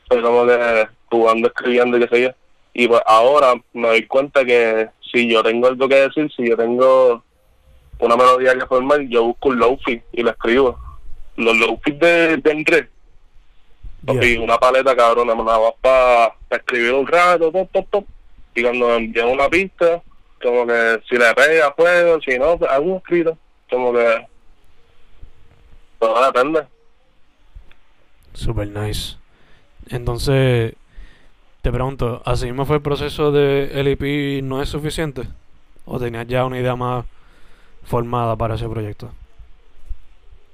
Fue 0.09 0.23
como 0.23 0.47
que 0.47 0.89
jugando, 1.11 1.49
escribiendo 1.49 1.97
y 1.97 2.01
qué 2.01 2.09
sé 2.09 2.23
yo. 2.23 2.31
Y 2.73 2.89
pues 2.89 3.01
ahora 3.07 3.55
me 3.73 3.89
doy 3.89 4.07
cuenta 4.07 4.45
que 4.45 4.89
si 5.13 5.29
yo 5.31 5.43
tengo 5.43 5.69
algo 5.69 5.89
que 5.89 5.97
decir, 5.97 6.31
si 6.37 6.49
yo 6.49 6.57
tengo 6.57 7.23
una 7.99 8.17
melodía 8.17 8.55
que 8.55 8.67
formar, 8.67 9.01
yo 9.03 9.25
busco 9.25 9.51
un 9.51 9.59
low-fi 9.59 10.01
y 10.13 10.23
lo 10.23 10.31
escribo. 10.31 10.79
Los 11.37 11.57
low-fi 11.57 11.93
de, 11.93 12.37
de 12.39 12.51
Andrés. 12.51 12.87
Yeah. 14.07 14.25
Y 14.25 14.37
una 14.39 14.59
paleta, 14.59 14.97
cabrón, 14.97 15.27
nada 15.27 15.43
más 15.43 15.75
para 15.81 16.35
escribir 16.51 16.95
un 16.95 17.07
rato, 17.07 17.53
top, 17.53 17.71
top, 17.71 17.87
top. 17.91 18.05
Y 18.55 18.63
cuando 18.63 18.89
me 18.89 18.97
envían 18.97 19.29
una 19.29 19.49
pista, 19.49 20.03
como 20.43 20.67
que 20.67 21.01
si 21.09 21.17
le 21.17 21.35
pega, 21.35 21.75
juego, 21.77 22.21
si 22.21 22.39
no, 22.39 22.59
pues, 22.59 22.71
un 22.81 22.97
escrito. 22.97 23.39
Como 23.71 23.93
que 23.93 24.27
todo 25.99 26.27
depende. 26.27 26.67
Super 28.33 28.69
nice. 28.69 29.17
Entonces, 29.91 30.75
te 31.63 31.71
pregunto, 31.71 32.23
¿así 32.25 32.47
mismo 32.47 32.65
fue 32.65 32.77
el 32.77 32.83
proceso 32.83 33.33
de 33.33 33.81
LP 33.81 34.41
no 34.43 34.63
es 34.63 34.69
suficiente? 34.69 35.25
¿O 35.85 35.99
tenías 35.99 36.27
ya 36.27 36.45
una 36.47 36.59
idea 36.59 36.75
más 36.75 37.05
formada 37.85 38.35
para 38.37 38.55
ese 38.55 38.69
proyecto? 38.69 39.11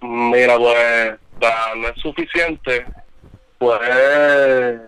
Mira, 0.00 0.58
pues, 0.58 1.14
no 1.76 1.88
es 1.88 1.96
suficiente, 2.02 2.86
pues, 3.58 4.80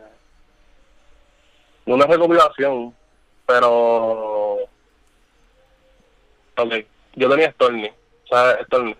una 1.86 2.06
recopilación, 2.06 2.94
pero, 3.46 4.58
ok, 6.56 6.74
yo 7.14 7.30
tenía 7.30 7.50
Stormy, 7.52 7.90
¿sabes? 8.28 8.66
Stormy. 8.66 8.96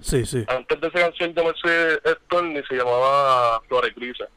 Sí, 0.00 0.24
sí. 0.24 0.44
Antes 0.48 0.80
de 0.80 0.88
esa 0.88 1.00
canción 1.00 1.34
yo 1.34 1.44
me 1.44 1.50
hice 1.50 2.00
Stormy, 2.24 2.62
se 2.68 2.76
llamaba 2.76 3.60
Flores 3.68 3.94
Grises. 3.94 4.28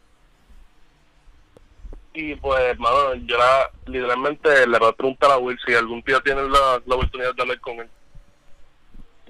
Y 2.14 2.36
pues, 2.36 2.62
hermano, 2.62 3.16
yo 3.26 3.38
la, 3.38 3.70
literalmente 3.88 4.68
le 4.68 4.80
voy 4.80 4.90
a 4.90 4.94
preguntar 4.94 5.32
a 5.32 5.38
Will 5.38 5.60
si 5.66 5.74
algún 5.74 6.02
día 6.02 6.22
tiene 6.22 6.44
la, 6.44 6.82
la 6.86 6.96
oportunidad 6.96 7.36
de 7.36 7.42
hablar 7.42 7.60
con 7.60 7.80
él. 7.80 7.90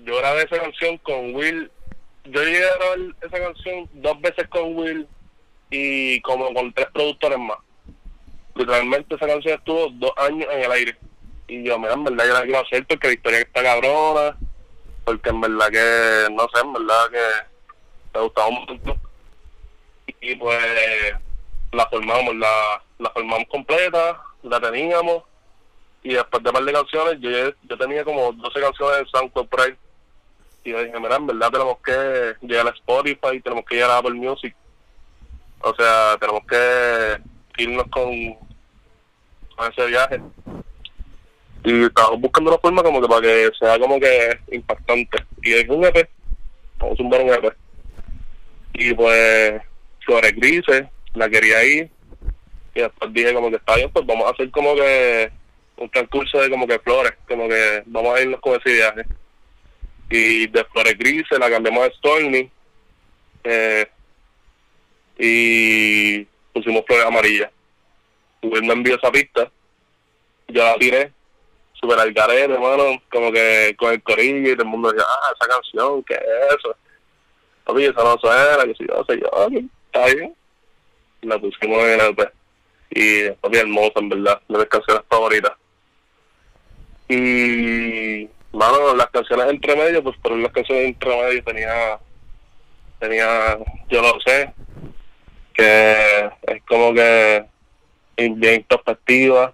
Yo 0.03 0.17
grabé 0.17 0.43
esa 0.43 0.59
canción 0.59 0.97
con 0.99 1.33
Will. 1.33 1.71
Yo 2.25 2.43
llegué 2.43 2.67
a 2.67 2.75
grabar 2.77 2.99
esa 3.21 3.39
canción 3.39 3.89
dos 3.93 4.21
veces 4.21 4.47
con 4.49 4.75
Will 4.75 5.07
y 5.69 6.19
como 6.21 6.53
con 6.53 6.73
tres 6.73 6.87
productores 6.93 7.37
más. 7.37 7.57
Literalmente 8.55 9.15
esa 9.15 9.27
canción 9.27 9.57
estuvo 9.57 9.89
dos 9.91 10.11
años 10.17 10.47
en 10.51 10.63
el 10.63 10.71
aire. 10.71 10.97
Y 11.47 11.63
yo, 11.63 11.77
mira, 11.77 11.93
en 11.93 12.03
verdad 12.03 12.25
yo 12.25 12.33
la 12.33 12.43
quiero 12.43 12.59
hacer 12.59 12.85
porque 12.87 13.07
la 13.07 13.13
historia 13.13 13.39
está 13.39 13.61
cabrona, 13.61 14.37
porque 15.03 15.29
en 15.29 15.41
verdad 15.41 15.67
que, 15.69 16.33
no 16.33 16.47
sé, 16.53 16.61
en 16.61 16.73
verdad 16.73 17.09
que 17.11 18.17
me 18.17 18.21
gustaba 18.23 18.47
un 18.47 18.65
montón. 18.65 18.99
Y 20.21 20.35
pues 20.35 20.59
la 21.71 21.85
formamos, 21.87 22.35
la, 22.35 22.83
la 22.97 23.09
formamos 23.11 23.47
completa, 23.49 24.23
la 24.41 24.59
teníamos, 24.59 25.23
y 26.05 26.13
después 26.13 26.43
de 26.43 26.49
un 26.49 26.53
par 26.53 26.63
de 26.63 26.71
canciones, 26.71 27.17
yo, 27.19 27.29
yo 27.63 27.77
tenía 27.77 28.03
como 28.03 28.31
12 28.31 28.59
canciones 28.59 28.99
en 28.99 29.07
SoundCloud 29.07 29.47
por. 29.47 29.77
Y 30.65 30.71
yo 30.71 30.83
dije, 30.83 30.99
mira, 30.99 31.15
en 31.15 31.27
verdad 31.27 31.51
tenemos 31.51 31.77
que 31.85 32.33
llegar 32.41 32.67
a 32.67 32.71
Spotify, 32.71 33.39
tenemos 33.39 33.63
que 33.65 33.75
llegar 33.75 33.91
a 33.91 33.97
Apple 33.99 34.15
Music. 34.15 34.55
O 35.61 35.73
sea, 35.75 36.17
tenemos 36.19 36.43
que 36.47 37.63
irnos 37.63 37.85
con, 37.91 38.33
con 39.55 39.71
ese 39.71 39.85
viaje. 39.85 40.19
Y 41.63 41.83
estamos 41.83 42.19
buscando 42.19 42.49
una 42.49 42.59
forma 42.59 42.81
como 42.81 42.99
que 42.99 43.07
para 43.07 43.21
que 43.21 43.51
sea 43.59 43.77
como 43.77 43.99
que 43.99 44.39
impactante. 44.51 45.23
Y 45.43 45.53
es 45.53 45.69
un 45.69 45.85
EP, 45.85 46.09
vamos 46.79 46.93
a 46.93 46.97
sumar 46.97 47.21
un 47.21 47.29
EP. 47.29 47.55
Y 48.73 48.93
pues, 48.95 49.61
Flores 50.03 50.35
Grises, 50.35 50.85
la 51.13 51.29
quería 51.29 51.63
ir. 51.63 51.91
Y 52.73 52.81
después 52.81 53.13
dije 53.13 53.35
como 53.35 53.51
que 53.51 53.57
está 53.57 53.75
bien, 53.75 53.91
pues 53.91 54.05
vamos 54.05 54.25
a 54.25 54.31
hacer 54.31 54.49
como 54.49 54.73
que 54.75 55.31
un 55.77 55.89
transcurso 55.89 56.41
de 56.41 56.49
como 56.49 56.65
que 56.65 56.79
flores, 56.79 57.13
como 57.27 57.47
que 57.47 57.83
vamos 57.85 58.15
a 58.15 58.21
irnos 58.21 58.39
con 58.41 58.59
ese 58.59 58.73
viaje. 58.73 59.05
Y 60.09 60.47
de 60.47 60.65
Flores 60.65 60.97
Grises 60.97 61.39
la 61.39 61.49
cambiamos 61.49 61.87
a 61.87 61.93
Stormy. 61.93 62.49
Eh, 63.43 63.87
y 65.17 66.23
pusimos 66.53 66.83
flores 66.85 67.05
amarillas. 67.05 67.51
Will 68.41 68.63
me 68.63 68.73
envió 68.73 68.95
esa 68.95 69.11
pista. 69.11 69.49
Yo 70.47 70.63
la 70.63 70.77
tiré 70.77 71.11
super 71.73 71.99
al 71.99 72.13
garete, 72.13 72.53
hermano, 72.53 73.01
como 73.11 73.31
que 73.31 73.75
con 73.77 73.91
el 73.91 74.01
corillo 74.01 74.51
y 74.51 74.53
todo 74.53 74.63
el 74.63 74.69
mundo 74.69 74.91
decía, 74.91 75.05
ah, 75.07 75.33
esa 75.35 75.47
canción, 75.47 76.03
¿qué 76.03 76.15
es 76.15 76.55
eso? 76.57 76.75
Papi, 77.65 77.83
esa 77.83 78.03
no 78.03 78.17
suena, 78.17 78.63
que 78.63 78.75
si 78.75 78.87
yo, 78.87 79.05
sé 79.07 79.19
yo, 79.19 79.69
está 79.85 80.05
bien. 80.13 80.35
La 81.21 81.39
pusimos 81.39 81.83
en 81.83 81.99
el 81.99 82.07
EP. 82.07 82.33
Y 82.91 83.29
papi, 83.31 83.57
hermosa, 83.57 83.93
en 83.95 84.09
verdad, 84.09 84.41
de 84.47 84.57
mis 84.57 84.67
canciones 84.67 85.03
favoritas. 85.09 85.53
Y, 87.09 88.29
mano, 88.55 88.95
las 88.95 89.09
canciones 89.09 89.47
entre 89.49 89.75
medio, 89.75 90.03
pues 90.03 90.17
por 90.17 90.31
las 90.37 90.51
canciones 90.51 90.85
entre 90.85 91.09
medio 91.09 91.43
tenía, 91.43 91.99
tenía, 92.99 93.57
yo 93.89 94.01
lo 94.01 94.19
sé, 94.21 94.53
que 95.53 96.31
es 96.47 96.63
como 96.67 96.93
que 96.93 97.45
bien 98.17 98.55
introspectiva 98.55 99.53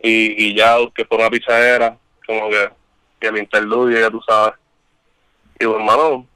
y, 0.00 0.46
y 0.46 0.56
ya 0.56 0.76
que 0.94 1.04
por 1.04 1.20
una 1.20 1.30
pichadera, 1.30 1.96
como 2.26 2.50
que, 2.50 2.70
que 3.18 3.28
el 3.28 3.38
interludio, 3.38 3.98
ya 3.98 4.10
tú 4.10 4.20
sabes. 4.26 4.54
Y 5.58 5.64
pues, 5.64 5.76
hermano, 5.76 6.26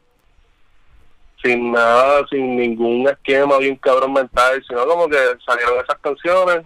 sin 1.43 1.73
nada, 1.73 2.27
sin 2.31 2.57
ningún 2.57 3.09
esquema 3.09 3.59
bien 3.59 3.77
cabrón 3.77 4.15
mental, 4.15 4.63
sino 4.67 4.87
como 4.87 5.09
que 5.09 5.19
salieron 5.45 5.79
esas 5.83 5.99
canciones, 6.01 6.65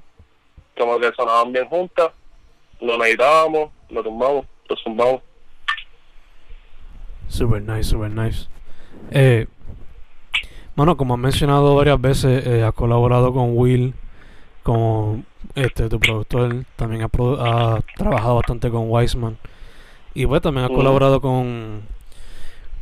como 0.77 0.99
que 0.99 1.13
sonaban 1.13 1.53
bien 1.53 1.69
juntas, 1.69 2.13
lo 2.81 2.97
meditábamos, 2.99 3.71
lo 3.89 4.03
tumbamos 4.03 4.47
Super 7.29 7.63
nice, 7.63 7.85
super 7.85 8.11
nice. 8.11 8.49
Eh, 9.11 9.47
bueno, 10.75 10.97
como 10.97 11.15
has 11.15 11.21
mencionado 11.21 11.75
varias 11.75 12.01
veces, 12.01 12.47
eh, 12.47 12.63
has 12.63 12.75
colaborado 12.75 13.33
con 13.33 13.57
Will, 13.57 13.95
con 14.63 15.25
este 15.55 15.89
tu 15.89 15.99
productor, 15.99 16.65
también 16.77 17.03
has 17.03 17.11
ha 17.41 17.81
trabajado 17.97 18.37
bastante 18.37 18.71
con 18.71 18.85
Wiseman. 18.91 19.37
Y 20.15 20.27
pues 20.27 20.41
también 20.43 20.65
has 20.67 20.71
Mm. 20.71 20.75
colaborado 20.77 21.21
con 21.21 21.83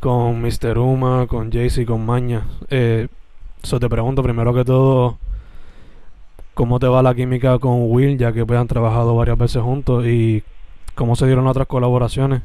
con 0.01 0.43
Mr. 0.43 0.77
Uma, 0.79 1.27
con 1.27 1.51
Jaycee, 1.51 1.87
con 1.87 2.05
Maña. 2.05 2.47
Eh, 2.69 3.09
so 3.63 3.81
te 3.81 3.89
pregunto 3.89 4.23
primero 4.23 4.53
que 4.53 4.63
todo, 4.65 5.17
¿cómo 6.53 6.79
te 6.79 6.87
va 6.87 7.03
la 7.03 7.15
química 7.15 7.59
con 7.59 7.91
Will, 7.91 8.19
ya 8.19 8.33
que 8.33 8.45
pues 8.45 8.59
han 8.61 8.67
trabajado 8.69 9.17
varias 9.17 9.39
veces 9.39 9.63
juntos? 9.63 10.05
¿Y 10.07 10.43
cómo 10.95 11.17
se 11.17 11.27
dieron 11.27 11.47
otras 11.47 11.67
colaboraciones? 11.67 12.43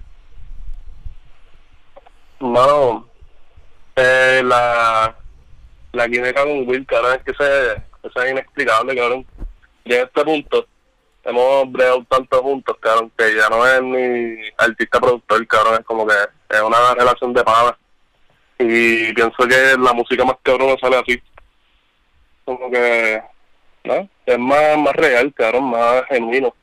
Mano, 2.40 3.08
eh, 3.96 4.42
la, 4.44 5.16
la 5.92 6.08
química 6.08 6.44
con 6.44 6.68
Will, 6.68 6.86
cabrón, 6.86 7.18
es 7.18 7.24
que 7.24 7.32
ese 7.32 7.84
es 8.04 8.32
inexplicable, 8.32 8.96
cabrón. 8.96 9.26
Y 9.84 9.94
en 9.94 10.06
este 10.06 10.24
punto, 10.24 10.66
hemos 11.24 11.72
bregado 11.72 12.06
tanto 12.10 12.42
juntos, 12.42 12.78
cabrón, 12.80 13.12
que 13.18 13.36
ya 13.36 13.50
no 13.50 13.66
es 13.68 13.82
ni 13.82 14.50
artista-productor, 14.58 15.48
cabrón, 15.48 15.76
es 15.80 15.86
como 15.86 16.08
que 16.08 16.16
es 16.50 16.62
una 16.62 16.94
relación 16.96 17.34
de 17.34 17.44
pana. 17.44 17.78
Y 18.58 19.14
pienso 19.14 19.48
que 19.48 19.76
la 19.78 19.94
música 19.94 20.26
más 20.26 20.36
cabrón 20.44 20.78
sale 20.80 20.98
así. 20.98 21.22
Como 22.46 22.70
que. 22.70 23.22
Es 24.26 24.38
más, 24.38 24.78
más 24.78 24.94
real, 24.96 25.34
cabrón, 25.34 25.72
más 25.72 26.04
genuino. 26.10 26.54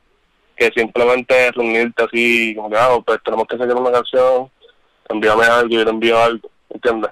Que 0.57 0.71
simplemente 0.75 1.53
reunirte 1.53 2.05
así, 2.05 2.55
como 2.55 2.71
que, 2.71 2.77
ah, 2.77 2.99
pues 3.05 3.19
tenemos 3.23 3.47
que 3.47 3.59
sacar 3.59 3.77
una 3.77 3.93
canción, 3.93 4.51
envíame 5.09 5.45
algo 5.45 5.69
yo 5.69 5.85
te 5.85 5.91
envío 5.91 6.19
algo, 6.19 6.51
¿entiendes? 6.71 7.11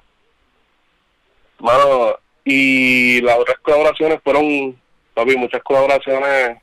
Mano, 1.58 2.16
y 2.44 3.20
las 3.22 3.38
otras 3.38 3.58
colaboraciones 3.60 4.20
fueron, 4.22 4.78
papi, 5.14 5.36
muchas 5.36 5.62
colaboraciones 5.62 6.58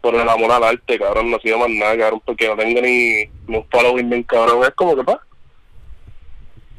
por 0.00 0.14
el 0.14 0.28
amor 0.28 0.52
al 0.52 0.64
arte, 0.64 0.98
cabrón, 0.98 1.30
no 1.30 1.36
ha 1.36 1.40
sido 1.40 1.58
más 1.58 1.68
nada, 1.70 1.96
cabrón, 1.96 2.22
porque 2.24 2.48
no 2.48 2.56
tengo 2.56 2.80
ni, 2.80 3.26
ni 3.46 3.56
un 3.56 3.66
following 3.70 4.08
bien 4.08 4.22
cabrón, 4.22 4.62
es 4.62 4.70
como 4.70 4.94
que 4.94 5.04
pa, 5.04 5.20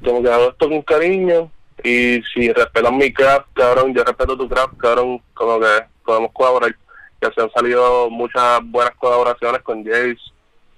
como 0.04 0.24
que 0.24 0.30
hago 0.30 0.50
esto 0.50 0.70
con 0.70 0.82
cariño, 0.84 1.52
y 1.84 2.22
si 2.34 2.52
respetan 2.52 2.98
mi 2.98 3.12
craft, 3.12 3.48
cabrón, 3.54 3.94
yo 3.94 4.04
respeto 4.04 4.38
tu 4.38 4.48
craft, 4.48 4.78
cabrón, 4.78 5.22
como 5.34 5.60
que 5.60 5.84
podemos 6.06 6.32
colaborar, 6.32 6.76
ya 7.22 7.32
se 7.34 7.42
han 7.42 7.52
salido 7.52 8.10
muchas 8.10 8.60
buenas 8.64 8.96
colaboraciones 8.96 9.62
con 9.62 9.84
Jace, 9.84 10.18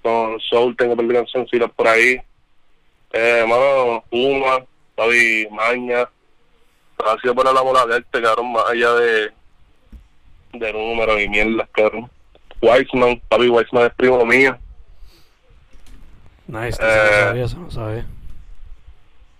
con 0.02 0.38
Soul, 0.40 0.76
tengo 0.76 0.94
de 0.96 1.14
cancioncitas 1.14 1.70
por 1.70 1.88
ahí, 1.88 2.20
eh, 3.12 3.44
mano, 3.46 4.04
Uma, 4.10 4.64
papi, 4.94 5.46
Maña, 5.50 6.08
sido 7.20 7.34
por 7.34 7.46
el 7.46 7.56
amor 7.56 7.76
al 7.76 7.92
arte, 7.92 8.22
cabrón, 8.22 8.52
más 8.52 8.64
allá 8.68 8.92
de, 8.94 9.32
de 10.52 10.72
números 10.72 11.20
y 11.20 11.28
mierdas, 11.28 11.68
cabrón. 11.72 12.10
Weissman, 12.60 13.20
papi, 13.28 13.48
Weissman 13.48 13.86
es 13.86 13.94
primo 13.94 14.24
mío. 14.24 14.56
Nice, 16.46 16.68
eso 16.68 16.82
Eh, 16.82 17.10
no 17.10 17.26
sabía, 17.26 17.44
eso 17.44 17.58
no 17.58 17.70
sabía. 17.70 18.06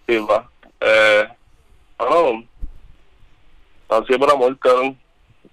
Sí, 0.07 0.19
va. 0.19 0.51
Eh, 0.81 1.29
ha 3.89 4.07
sido 4.07 4.19
por 4.19 4.31
amor, 4.31 4.59
cabrón. 4.59 4.99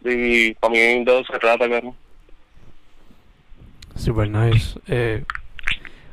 Y 0.03 0.53
para 0.55 0.71
mí 0.71 0.79
de 0.79 1.19
eso 1.19 1.33
se 1.33 1.39
trata, 1.39 1.69
cabrón. 1.69 1.95
Super 3.95 4.29
nice. 4.29 4.79
Eh, 4.87 5.23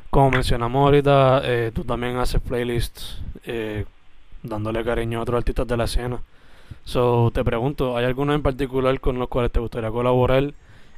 como 0.09 0.31
mencionamos 0.31 0.85
ahorita, 0.85 1.41
eh, 1.43 1.71
tú 1.73 1.83
también 1.83 2.17
haces 2.17 2.41
playlists 2.41 3.21
eh, 3.45 3.85
dándole 4.43 4.83
cariño 4.83 5.19
a 5.19 5.21
otros 5.21 5.37
artistas 5.37 5.67
de 5.67 5.77
la 5.77 5.85
escena. 5.85 6.21
So, 6.83 7.31
te 7.33 7.43
pregunto, 7.43 7.97
¿hay 7.97 8.05
alguno 8.05 8.33
en 8.33 8.41
particular 8.41 8.99
con 8.99 9.19
los 9.19 9.27
cuales 9.27 9.51
te 9.51 9.59
gustaría 9.59 9.91
colaborar? 9.91 10.53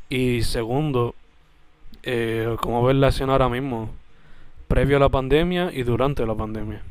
Y 0.08 0.42
segundo, 0.44 1.16
eh, 2.04 2.56
¿cómo 2.62 2.84
ves 2.84 2.96
la 2.96 3.10
escena 3.10 3.34
ahora 3.34 3.50
mismo? 3.50 3.90
Previo 4.68 4.98
a 4.98 5.00
la 5.00 5.10
pandemia 5.10 5.72
y 5.74 5.84
durante 5.84 6.26
la 6.26 6.36
pandemia. 6.36 6.82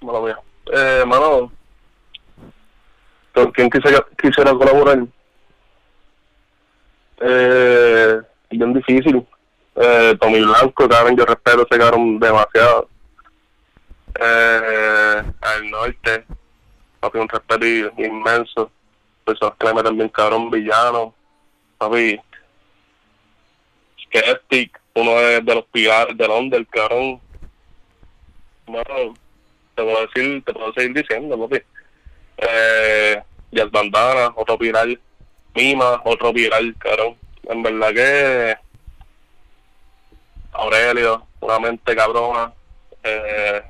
Mala 0.00 0.20
mía. 0.20 0.38
Eh, 0.72 1.04
mano, 1.06 1.52
¿con 3.42 3.52
quién 3.52 3.70
quisiera, 3.70 4.04
quisiera 4.20 4.52
colaborar? 4.52 4.98
Eh, 7.20 8.20
bien 8.50 8.72
difícil. 8.74 9.26
Eh, 9.76 10.16
Tommy 10.20 10.40
Blanco, 10.40 10.88
cabrón, 10.88 11.16
yo 11.16 11.24
respeto 11.24 11.66
ese 11.68 11.78
cabrón 11.78 12.18
demasiado. 12.18 12.88
Eh, 14.20 15.22
al 15.40 15.70
norte, 15.70 16.24
papi, 17.00 17.18
un 17.18 17.28
respeto 17.28 17.66
inmenso. 17.66 18.70
Personas 19.24 19.54
que 19.58 19.66
le 19.66 19.74
meten 19.74 19.96
bien 19.96 20.08
cabrón, 20.08 20.50
villano. 20.50 21.14
Papi, 21.78 22.20
Skeptic, 24.04 24.78
uno 24.94 25.12
de, 25.14 25.40
de 25.40 25.54
los 25.54 25.64
pilares 25.66 26.16
del 26.16 26.30
under, 26.30 26.66
cabrón. 26.66 27.20
Mano, 28.66 29.14
te 29.74 29.82
puedo 29.82 30.06
decir, 30.06 30.44
te 30.44 30.52
puedo 30.52 30.72
seguir 30.74 30.94
diciendo, 30.94 31.38
papi. 31.38 31.62
Eh, 32.42 33.22
Jazz 33.52 33.70
Bandana, 33.70 34.32
otro 34.36 34.58
pilar. 34.58 34.88
Mima, 35.54 36.00
otro 36.04 36.32
pilar, 36.32 36.62
cabrón. 36.78 37.16
En 37.44 37.62
verdad 37.62 37.92
que 37.92 38.56
Aurelio, 40.52 41.26
una 41.40 41.58
mente 41.58 41.96
cabrona. 41.96 42.52
Eh, 43.02 43.62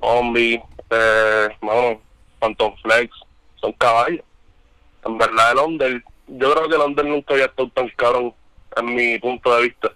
Zombie, 0.00 0.60
eh, 0.90 1.48
Phantom 2.40 2.74
Flex, 2.82 3.14
son 3.56 3.72
caballos. 3.74 4.24
En 5.04 5.18
verdad 5.18 5.52
el 5.52 5.58
under, 5.58 6.04
yo 6.26 6.52
creo 6.52 6.68
que 6.68 6.74
el 6.74 6.80
under 6.80 7.04
nunca 7.04 7.34
había 7.34 7.46
estado 7.46 7.68
tan 7.70 7.88
cabrón 7.90 8.34
en 8.76 8.94
mi 8.94 9.18
punto 9.18 9.54
de 9.54 9.62
vista. 9.62 9.92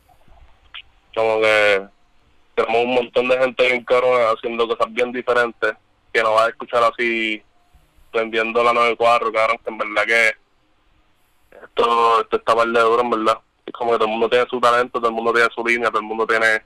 Como 1.14 1.40
que 1.40 1.86
tenemos 2.54 2.84
un 2.84 2.94
montón 2.94 3.28
de 3.28 3.38
gente 3.38 3.66
bien 3.66 3.84
cabrona 3.84 4.30
haciendo 4.30 4.68
cosas 4.68 4.92
bien 4.92 5.12
diferentes 5.12 5.74
que 6.12 6.22
no 6.22 6.34
va 6.34 6.46
a 6.46 6.48
escuchar 6.48 6.82
así 6.84 7.42
vendiendo 8.16 8.64
la 8.64 8.72
94, 8.72 9.32
cabrón, 9.32 9.58
que 9.64 9.70
en 9.70 9.78
verdad 9.78 10.04
que 10.06 10.28
esto, 11.64 12.20
esto 12.22 12.36
está 12.36 12.54
par 12.54 12.66
de 12.66 12.80
duro, 12.80 13.02
en 13.02 13.10
verdad. 13.10 13.38
Es 13.64 13.72
como 13.72 13.92
que 13.92 13.98
todo 13.98 14.06
el 14.06 14.12
mundo 14.12 14.28
tiene 14.28 14.46
su 14.48 14.60
talento, 14.60 14.98
todo 14.98 15.08
el 15.08 15.14
mundo 15.14 15.32
tiene 15.32 15.48
su 15.54 15.66
línea, 15.66 15.88
todo 15.88 16.00
el 16.00 16.06
mundo 16.06 16.26
tiene 16.26 16.62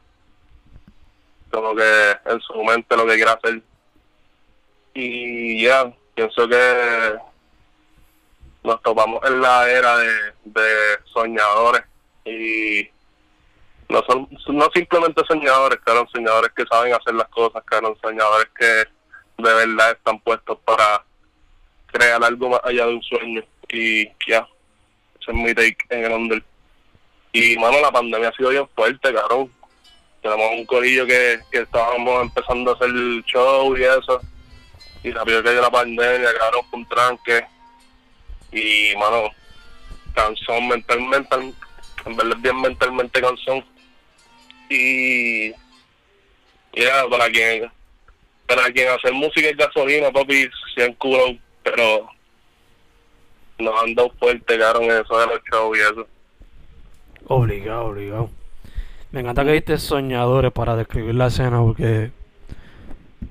como 1.51 1.75
que 1.75 2.11
en 2.27 2.41
su 2.41 2.65
mente 2.65 2.97
lo 2.97 3.07
que 3.07 3.15
quiere 3.15 3.31
hacer. 3.31 3.63
Y 4.95 5.63
ya, 5.63 5.93
pienso 6.15 6.49
que 6.49 7.17
nos 8.63 8.83
topamos 8.83 9.21
en 9.25 9.41
la 9.41 9.71
era 9.71 9.97
de, 9.97 10.13
de 10.45 10.99
soñadores 11.13 11.83
y 12.25 12.89
no 13.89 14.03
son 14.07 14.29
no 14.49 14.69
simplemente 14.73 15.23
soñadores, 15.27 15.81
cabrón, 15.81 16.09
soñadores 16.13 16.53
que 16.53 16.65
saben 16.67 16.95
hacer 16.95 17.15
las 17.15 17.29
cosas, 17.29 17.63
cabrón, 17.65 17.97
soñadores 18.01 18.49
que 18.57 18.65
de 19.43 19.55
verdad 19.55 19.93
están 19.93 20.21
puestos 20.21 20.59
para 20.65 21.05
crear 21.91 22.23
algo 22.23 22.51
más 22.51 22.61
allá 22.65 22.87
de 22.87 22.95
un 22.95 23.03
sueño. 23.03 23.43
Y 23.69 24.07
ya, 24.29 24.47
ese 25.21 25.31
es 25.31 25.35
mi 25.35 25.55
take 25.55 25.79
en 25.91 26.05
el 26.05 26.13
under. 26.13 26.43
Y, 27.33 27.57
mano, 27.57 27.81
la 27.81 27.93
pandemia 27.93 28.29
ha 28.29 28.37
sido 28.37 28.51
bien 28.51 28.69
fuerte, 28.75 29.13
cabrón. 29.13 29.53
Tenemos 30.23 30.53
un 30.53 30.67
corillo 30.67 31.07
que, 31.07 31.41
que 31.51 31.61
estábamos 31.61 32.23
empezando 32.23 32.73
a 32.73 32.75
hacer 32.75 32.91
show 33.25 33.77
y 33.77 33.85
eso. 33.85 34.21
Y 35.03 35.13
rápido 35.13 35.43
que 35.43 35.53
la 35.53 35.71
pandemia, 35.71 36.35
cabrón, 36.39 36.65
fue 36.71 36.79
un 36.81 36.89
tranque. 36.89 37.45
Y, 38.53 38.97
mano, 38.97 39.31
cansón 40.15 40.69
mentalmente, 40.69 41.37
en 41.37 42.17
verdad 42.17 42.37
es 42.37 42.43
bien 42.43 42.61
mentalmente 42.61 43.21
cansón. 43.21 43.65
Y, 44.69 45.51
ya, 46.73 47.07
para 47.09 47.31
quien, 47.31 47.71
para 48.47 48.71
quien 48.73 48.89
hacer 48.89 49.13
música 49.13 49.49
y 49.49 49.55
gasolina, 49.55 50.11
papi, 50.11 50.49
100 50.75 50.95
culos, 50.95 51.37
pero 51.63 52.09
nos 53.59 53.83
han 53.83 53.95
dado 53.95 54.11
fuerte, 54.19 54.59
cabrón, 54.59 54.85
en 54.85 54.91
eso 55.03 55.19
de 55.19 55.27
los 55.27 55.41
shows 55.51 55.77
y 55.77 55.81
eso. 55.81 56.07
Obligado, 57.27 57.85
obligado. 57.87 58.31
Me 59.13 59.21
encanta 59.21 59.45
que 59.45 59.51
dijiste 59.53 59.79
soñadores 59.79 60.53
para 60.53 60.77
describir 60.77 61.15
la 61.15 61.27
escena 61.27 61.61
porque, 61.61 62.11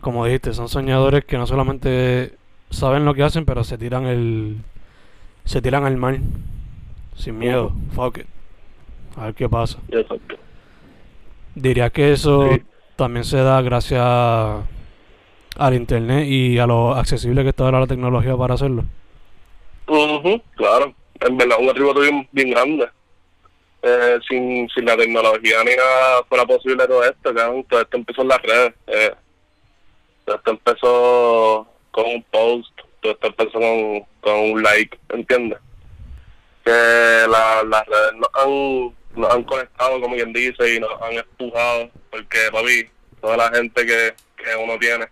como 0.02 0.26
dijiste, 0.26 0.54
son 0.54 0.68
soñadores 0.70 1.26
que 1.26 1.38
no 1.38 1.48
solamente 1.48 2.36
saben 2.70 3.06
lo 3.06 3.14
que 3.14 3.24
hacen, 3.24 3.46
pero 3.46 3.64
se 3.64 3.78
tiran 3.78 4.06
el... 4.06 4.58
Se 5.46 5.62
tiran 5.62 5.86
al 5.86 5.98
mar. 5.98 6.18
Sin 7.16 7.40
miedo. 7.40 7.74
Fuck 7.96 8.20
it. 8.20 8.28
A 9.18 9.26
ver 9.26 9.34
qué 9.34 9.50
pasa. 9.50 9.80
Diría 11.56 11.90
que 11.90 12.12
eso 12.14 12.50
Sí. 12.54 12.62
también 12.96 13.24
se 13.26 13.38
da 13.38 13.62
gracias 13.62 14.02
al 15.60 15.74
internet 15.76 16.26
y 16.28 16.58
a 16.60 16.66
lo 16.66 16.94
accesible 16.96 17.44
que 17.44 17.50
está 17.50 17.66
ahora 17.66 17.82
la 17.82 17.88
tecnología 17.88 18.36
para 18.38 18.54
hacerlo. 18.56 18.84
Ujú, 19.88 20.42
claro, 20.56 20.94
en 21.22 21.38
verdad 21.38 21.58
un 21.60 21.70
atributo 21.70 22.00
bien, 22.02 22.28
bien 22.32 22.52
grande. 22.52 22.88
eh, 23.82 24.20
sin, 24.28 24.68
sin 24.70 24.86
la 24.86 24.98
tecnología 24.98 25.64
ni 25.64 25.76
nada 25.76 26.24
fuera 26.28 26.46
posible 26.46 26.86
todo 26.88 27.04
esto, 27.04 27.34
cabrón. 27.34 27.64
Todo 27.66 27.82
esto 27.82 27.98
empezó 27.98 28.22
en 28.22 28.28
las 28.28 28.42
redes. 28.42 28.74
Eh, 28.88 29.14
todo 30.26 30.36
esto 30.38 30.52
empezó 30.52 31.68
con 31.92 32.06
un 32.06 32.24
post, 32.24 32.72
todo 33.02 33.14
esto 33.14 33.28
empezó 33.28 33.52
con, 33.54 34.02
con 34.22 34.40
un 34.52 34.64
like, 34.64 34.98
¿entiendes? 35.10 35.60
Que 36.64 36.72
la, 36.72 37.64
las 37.64 37.86
redes 37.88 38.14
nos 38.16 38.30
han, 38.36 38.96
nos 39.22 39.34
han 39.34 39.44
conectado, 39.44 40.02
como 40.02 40.16
quien 40.16 40.34
dice, 40.34 40.76
y 40.76 40.80
nos 40.80 40.92
han 41.02 41.14
empujado, 41.14 41.90
porque, 42.12 42.38
papi, 42.52 42.90
toda 43.22 43.38
la 43.38 43.50
gente 43.52 43.86
que, 43.86 44.14
que 44.38 44.56
uno 44.62 44.78
tiene, 44.78 45.08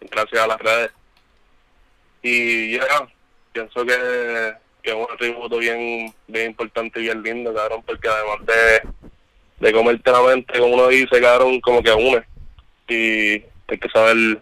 gracias 0.00 0.42
a 0.42 0.46
las 0.46 0.58
redes. 0.58 0.90
Y 2.22 2.76
ya, 2.76 3.08
pienso 3.52 3.84
que, 3.84 4.54
que 4.82 4.90
es 4.90 4.96
un 4.96 5.06
atributo 5.12 5.58
bien, 5.58 6.12
bien 6.26 6.50
importante 6.50 7.00
y 7.00 7.04
bien 7.04 7.22
lindo, 7.22 7.54
cabrón, 7.54 7.82
porque 7.86 8.08
además 8.08 8.46
de, 8.46 8.88
de 9.66 9.72
comerte 9.72 10.10
la 10.10 10.22
mente, 10.22 10.58
como 10.58 10.74
uno 10.74 10.88
dice, 10.88 11.20
cabrón, 11.20 11.60
como 11.60 11.82
que 11.82 11.92
une. 11.92 12.24
Y 12.88 13.44
hay 13.68 13.78
que 13.78 13.88
saber 13.92 14.40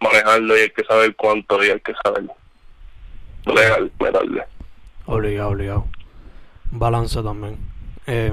manejarlo 0.00 0.56
y 0.56 0.60
hay 0.60 0.70
que 0.70 0.84
saber 0.84 1.14
cuánto 1.16 1.62
y 1.64 1.70
hay 1.70 1.80
que 1.80 1.94
saber 2.02 2.24
legal, 3.46 3.92
meterle. 4.00 4.44
Obligado, 5.06 5.50
obligado. 5.50 5.88
Balance 6.70 7.22
también. 7.22 7.58
Eh, 8.06 8.32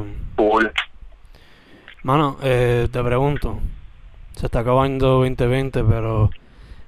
mano, 2.04 2.38
eh, 2.42 2.88
te 2.92 3.04
pregunto. 3.04 3.60
Se 4.36 4.46
está 4.46 4.60
acabando 4.60 5.20
2020, 5.20 5.84
pero 5.84 6.30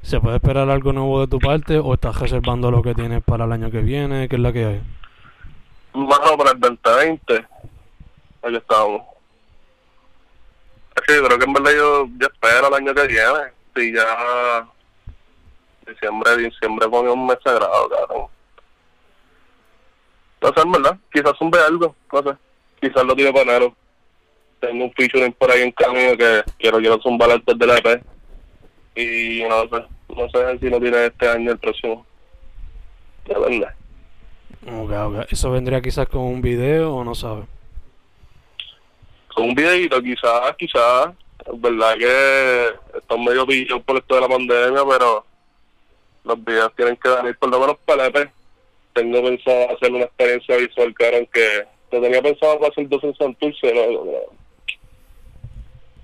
¿se 0.03 0.19
puede 0.19 0.35
esperar 0.35 0.69
algo 0.69 0.93
nuevo 0.93 1.21
de 1.21 1.27
tu 1.27 1.39
parte 1.39 1.79
o 1.79 1.93
estás 1.93 2.19
reservando 2.19 2.69
lo 2.69 2.83
que 2.83 2.93
tienes 2.93 3.23
para 3.23 3.45
el 3.45 3.51
año 3.51 3.71
que 3.71 3.79
viene? 3.79 4.27
¿Qué 4.29 4.35
es 4.35 4.41
la 4.41 4.53
que 4.53 4.65
hay? 4.65 4.81
Mano, 5.93 6.37
para 6.37 6.51
el 6.51 6.59
2020, 6.59 7.47
aquí 8.43 8.55
estamos. 8.55 9.01
Yo 11.07 11.25
creo 11.25 11.39
que 11.39 11.45
en 11.45 11.53
verdad 11.53 11.71
yo, 11.75 12.07
yo 12.19 12.27
espero 12.27 12.67
el 12.67 12.73
año 12.73 12.93
que 12.93 13.07
viene. 13.07 13.53
Si 13.75 13.93
ya 13.93 14.67
diciembre, 15.87 16.37
diciembre 16.37 16.89
pone 16.89 17.09
un 17.09 17.25
mes 17.25 17.37
sagrado, 17.43 17.89
cabrón. 17.89 18.27
No 20.41 20.49
sé, 20.49 20.61
en 20.61 20.71
verdad, 20.71 20.97
quizás 21.11 21.33
un 21.39 21.55
algo, 21.55 21.95
no 22.11 22.23
sé. 22.23 22.37
Quizás 22.81 23.05
lo 23.05 23.15
tiene 23.15 23.31
para 23.31 23.43
enero. 23.43 23.75
Tengo 24.59 24.85
un 24.85 24.93
featuring 24.93 25.33
por 25.33 25.51
ahí 25.51 25.61
en 25.61 25.71
camino 25.71 26.17
que 26.17 26.43
quiero, 26.57 26.77
quiero 26.79 27.01
zumbar 27.01 27.31
antes 27.31 27.57
del 27.57 27.69
EP. 27.71 28.12
Y 28.95 29.43
no 29.47 29.61
sé, 29.63 29.85
no 30.15 30.29
sé 30.29 30.59
si 30.59 30.69
lo 30.69 30.79
tiene 30.79 31.05
este 31.05 31.27
año 31.27 31.51
el 31.51 31.57
próximo. 31.57 32.05
Depende. 33.25 33.67
Ok, 34.67 34.91
ok. 34.91 35.31
¿Eso 35.31 35.51
vendría 35.51 35.81
quizás 35.81 36.07
con 36.07 36.21
un 36.21 36.41
video 36.41 36.95
o 36.95 37.03
no 37.03 37.15
sabes? 37.15 37.45
con 39.33 39.49
un 39.49 39.55
videito 39.55 40.01
quizás, 40.01 40.55
quizás, 40.57 41.09
es 41.45 41.61
verdad 41.61 41.97
que 41.97 42.97
están 42.97 43.23
medio 43.23 43.45
pillos 43.45 43.81
por 43.83 43.97
esto 43.97 44.15
de 44.15 44.21
la 44.21 44.27
pandemia, 44.27 44.83
pero 44.87 45.25
los 46.23 46.43
videos 46.43 46.73
tienen 46.75 46.95
que 46.97 47.09
venir 47.09 47.37
por 47.37 47.49
lo 47.49 47.59
menos 47.59 47.77
para 47.85 48.07
el 48.07 48.15
EP. 48.15 48.31
Tengo 48.93 49.23
pensado 49.23 49.75
hacer 49.75 49.91
una 49.91 50.05
experiencia 50.05 50.57
visual, 50.57 50.93
claro, 50.93 51.17
que 51.33 51.65
lo 51.91 52.01
tenía 52.01 52.21
pensado 52.21 52.59
para 52.59 52.71
hacer 52.71 52.87
dos 52.87 53.03
en 53.03 53.15
Santurce, 53.15 53.59
pero, 53.61 54.03
pero 54.05 54.33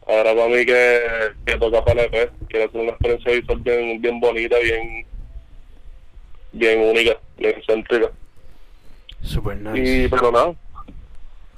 ahora 0.09 0.35
para 0.35 0.47
mí 0.47 0.65
que, 0.65 0.99
que 1.45 1.57
toca 1.57 1.85
para 1.85 2.03
el 2.03 2.13
EP, 2.13 2.31
quiero 2.47 2.65
hacer 2.65 2.81
una 2.81 2.91
experiencia 2.91 3.31
visual 3.33 3.59
bien, 3.59 4.01
bien 4.01 4.19
bonita, 4.19 4.57
bien 4.59 5.05
bien 6.51 6.79
única, 6.79 7.17
bien 7.37 7.55
céntrica. 7.65 8.09
Super 9.21 9.57
nice. 9.57 10.05
Y 10.05 10.07
pero 10.07 10.31
nada, 10.31 10.53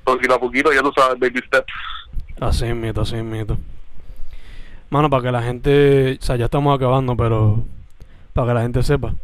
poquito 0.03 0.35
a 0.35 0.39
poquito, 0.39 0.73
ya 0.73 0.81
tú 0.81 0.91
sabes, 0.95 1.19
baby 1.19 1.39
steps. 1.47 1.73
Así 2.39 2.65
es 2.65 2.75
mito, 2.75 3.01
así 3.01 3.15
es 3.15 3.23
mito. 3.23 3.57
Mano, 4.89 5.09
para 5.09 5.23
que 5.23 5.31
la 5.31 5.41
gente, 5.41 6.17
o 6.19 6.21
sea, 6.21 6.35
ya 6.35 6.45
estamos 6.45 6.75
acabando, 6.75 7.15
pero 7.15 7.63
para 8.33 8.47
que 8.47 8.53
la 8.55 8.61
gente 8.63 8.83
sepa 8.83 9.15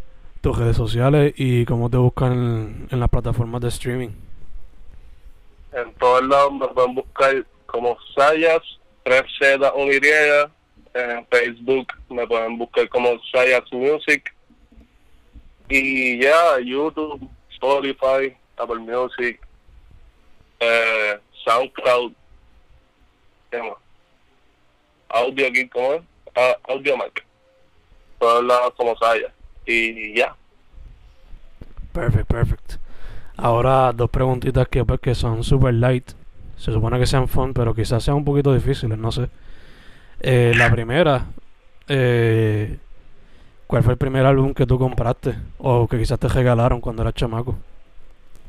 tus 0.42 0.58
redes 0.58 0.78
sociales 0.78 1.34
y 1.36 1.66
cómo 1.66 1.90
te 1.90 1.98
buscan 1.98 2.32
en, 2.32 2.88
en 2.92 3.00
las 3.00 3.10
plataformas 3.10 3.62
de 3.62 3.68
streaming. 3.70 4.10
En 5.74 5.94
todos 5.96 6.26
lados 6.26 6.54
me 6.54 6.68
pueden 6.70 6.96
buscar 6.96 7.46
como 7.66 7.98
Sayas, 8.16 8.62
3Z, 9.08 9.74
1Y. 9.74 10.52
En 10.94 11.26
Facebook 11.28 11.88
me 12.10 12.28
pueden 12.28 12.58
buscar 12.58 12.90
como 12.90 13.18
Sayas 13.32 13.64
Music. 13.72 14.34
Y 15.70 16.22
ya, 16.22 16.60
YouTube, 16.60 17.30
Spotify, 17.52 18.36
Apple 18.58 18.80
Music, 18.80 19.40
eh, 20.60 21.20
SoundCloud. 21.46 22.14
¿Qué 23.52 23.60
más? 23.60 23.78
Audio 25.10 25.48
aquí, 25.48 25.70
¿cómo? 25.70 26.04
Ah, 26.36 26.58
Audio 26.68 26.98
Mac. 26.98 27.26
Todos 28.20 28.44
lados 28.44 28.74
como 28.76 28.98
Sayas. 28.98 29.32
Y 29.66 30.18
ya. 30.18 30.36
Perfect, 31.94 32.28
perfect. 32.28 32.74
Ahora 33.38 33.94
dos 33.94 34.10
preguntitas 34.10 34.68
que, 34.68 34.84
pues, 34.84 35.00
que 35.00 35.16
son 35.16 35.44
super 35.44 35.74
light. 35.74 36.17
Se 36.58 36.72
supone 36.72 37.00
que 37.00 37.06
sean 37.06 37.28
fun, 37.28 37.54
pero 37.54 37.74
quizás 37.74 38.04
sean 38.04 38.18
un 38.18 38.26
poquito 38.26 38.54
difíciles, 38.54 38.98
no 38.98 39.12
sé. 39.12 39.30
Eh, 40.20 40.54
la 40.56 40.72
primera, 40.72 41.26
eh, 41.88 42.78
¿cuál 43.68 43.84
fue 43.84 43.94
el 43.94 43.98
primer 43.98 44.26
álbum 44.26 44.54
que 44.54 44.66
tú 44.66 44.80
compraste? 44.80 45.36
O 45.60 45.88
que 45.88 45.98
quizás 45.98 46.20
te 46.20 46.28
regalaron 46.28 46.82
cuando 46.82 47.04
eras 47.04 47.14
chamaco. 47.14 47.56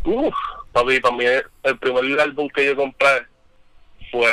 Uf, 0.04 0.34
papi, 0.72 1.00
para 1.00 1.16
mí 1.16 1.24
el 1.62 1.78
primer 1.78 2.20
álbum 2.20 2.48
que 2.48 2.66
yo 2.66 2.76
compré 2.76 3.26
fue 4.10 4.30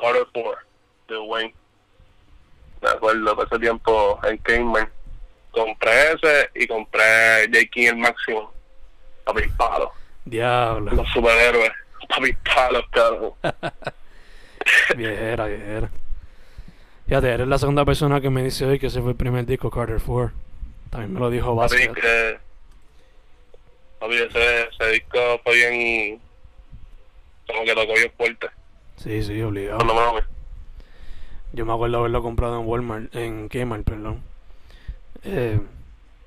Carter 0.00 0.26
4 0.32 0.52
de 1.08 1.18
Wayne. 1.18 1.54
Me 2.80 2.88
acuerdo 2.88 3.36
que 3.36 3.42
ese 3.42 3.58
tiempo 3.58 4.18
en 4.24 4.38
Kingman. 4.38 4.88
Compré 5.50 6.12
ese 6.12 6.48
y 6.54 6.66
compré 6.66 7.48
J. 7.52 7.66
King 7.72 7.88
el 7.88 7.96
máximo. 7.96 8.52
Papi, 9.24 9.42
palo. 9.56 9.90
Diablo. 10.24 10.92
Los 10.92 11.08
superhéroes. 11.08 11.72
Papi, 12.08 12.32
palos, 12.54 12.84
cabrón. 12.90 13.32
Viejera, 14.96 15.46
viejera. 15.46 15.90
Fíjate, 17.06 17.28
eres 17.30 17.48
la 17.48 17.58
segunda 17.58 17.84
persona 17.84 18.20
que 18.20 18.30
me 18.30 18.44
dice 18.44 18.64
hoy 18.66 18.78
que 18.78 18.86
ese 18.86 19.00
fue 19.00 19.12
el 19.12 19.16
primer 19.16 19.46
disco 19.46 19.70
Carter 19.70 20.00
4. 20.04 20.32
También 20.90 21.12
me 21.12 21.20
lo 21.20 21.30
dijo 21.30 21.54
Basket. 21.54 21.92
que. 21.92 22.38
Papi, 23.98 24.14
ese, 24.14 24.62
ese 24.68 24.86
disco 24.92 25.18
fue 25.42 25.54
bien. 25.56 26.20
Como 27.46 27.64
que 27.64 27.74
tocó 27.74 27.94
bien 27.94 28.12
fuerte. 28.16 28.46
Sí, 28.96 29.22
sí, 29.22 29.40
obligado. 29.42 29.82
No. 29.84 30.20
Yo 31.52 31.66
me 31.66 31.72
acuerdo 31.72 31.98
haberlo 31.98 32.22
comprado 32.22 32.60
en 32.60 32.66
Walmart, 32.66 33.14
en 33.16 33.48
Kmart, 33.48 33.84
perdón. 33.84 34.22
Eh, 35.24 35.58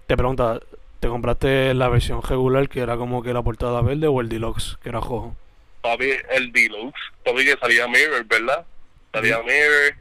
te 0.07 0.17
pregunta, 0.17 0.59
¿te 0.99 1.07
compraste 1.07 1.73
la 1.73 1.87
versión 1.87 2.21
regular 2.21 2.67
que 2.67 2.81
era 2.81 2.97
como 2.97 3.23
que 3.23 3.33
la 3.33 3.41
portada 3.41 3.81
verde 3.81 4.07
o 4.07 4.19
el 4.19 4.27
deluxe 4.27 4.77
que 4.83 4.89
era 4.89 4.99
rojo? 4.99 5.35
Papi, 5.83 6.11
el 6.29 6.51
deluxe. 6.53 6.97
Papi, 7.25 7.43
que 7.43 7.57
salía 7.57 7.87
Mirror, 7.87 8.23
¿verdad? 8.23 8.65
Salía 9.11 9.39
Mirror. 9.43 9.95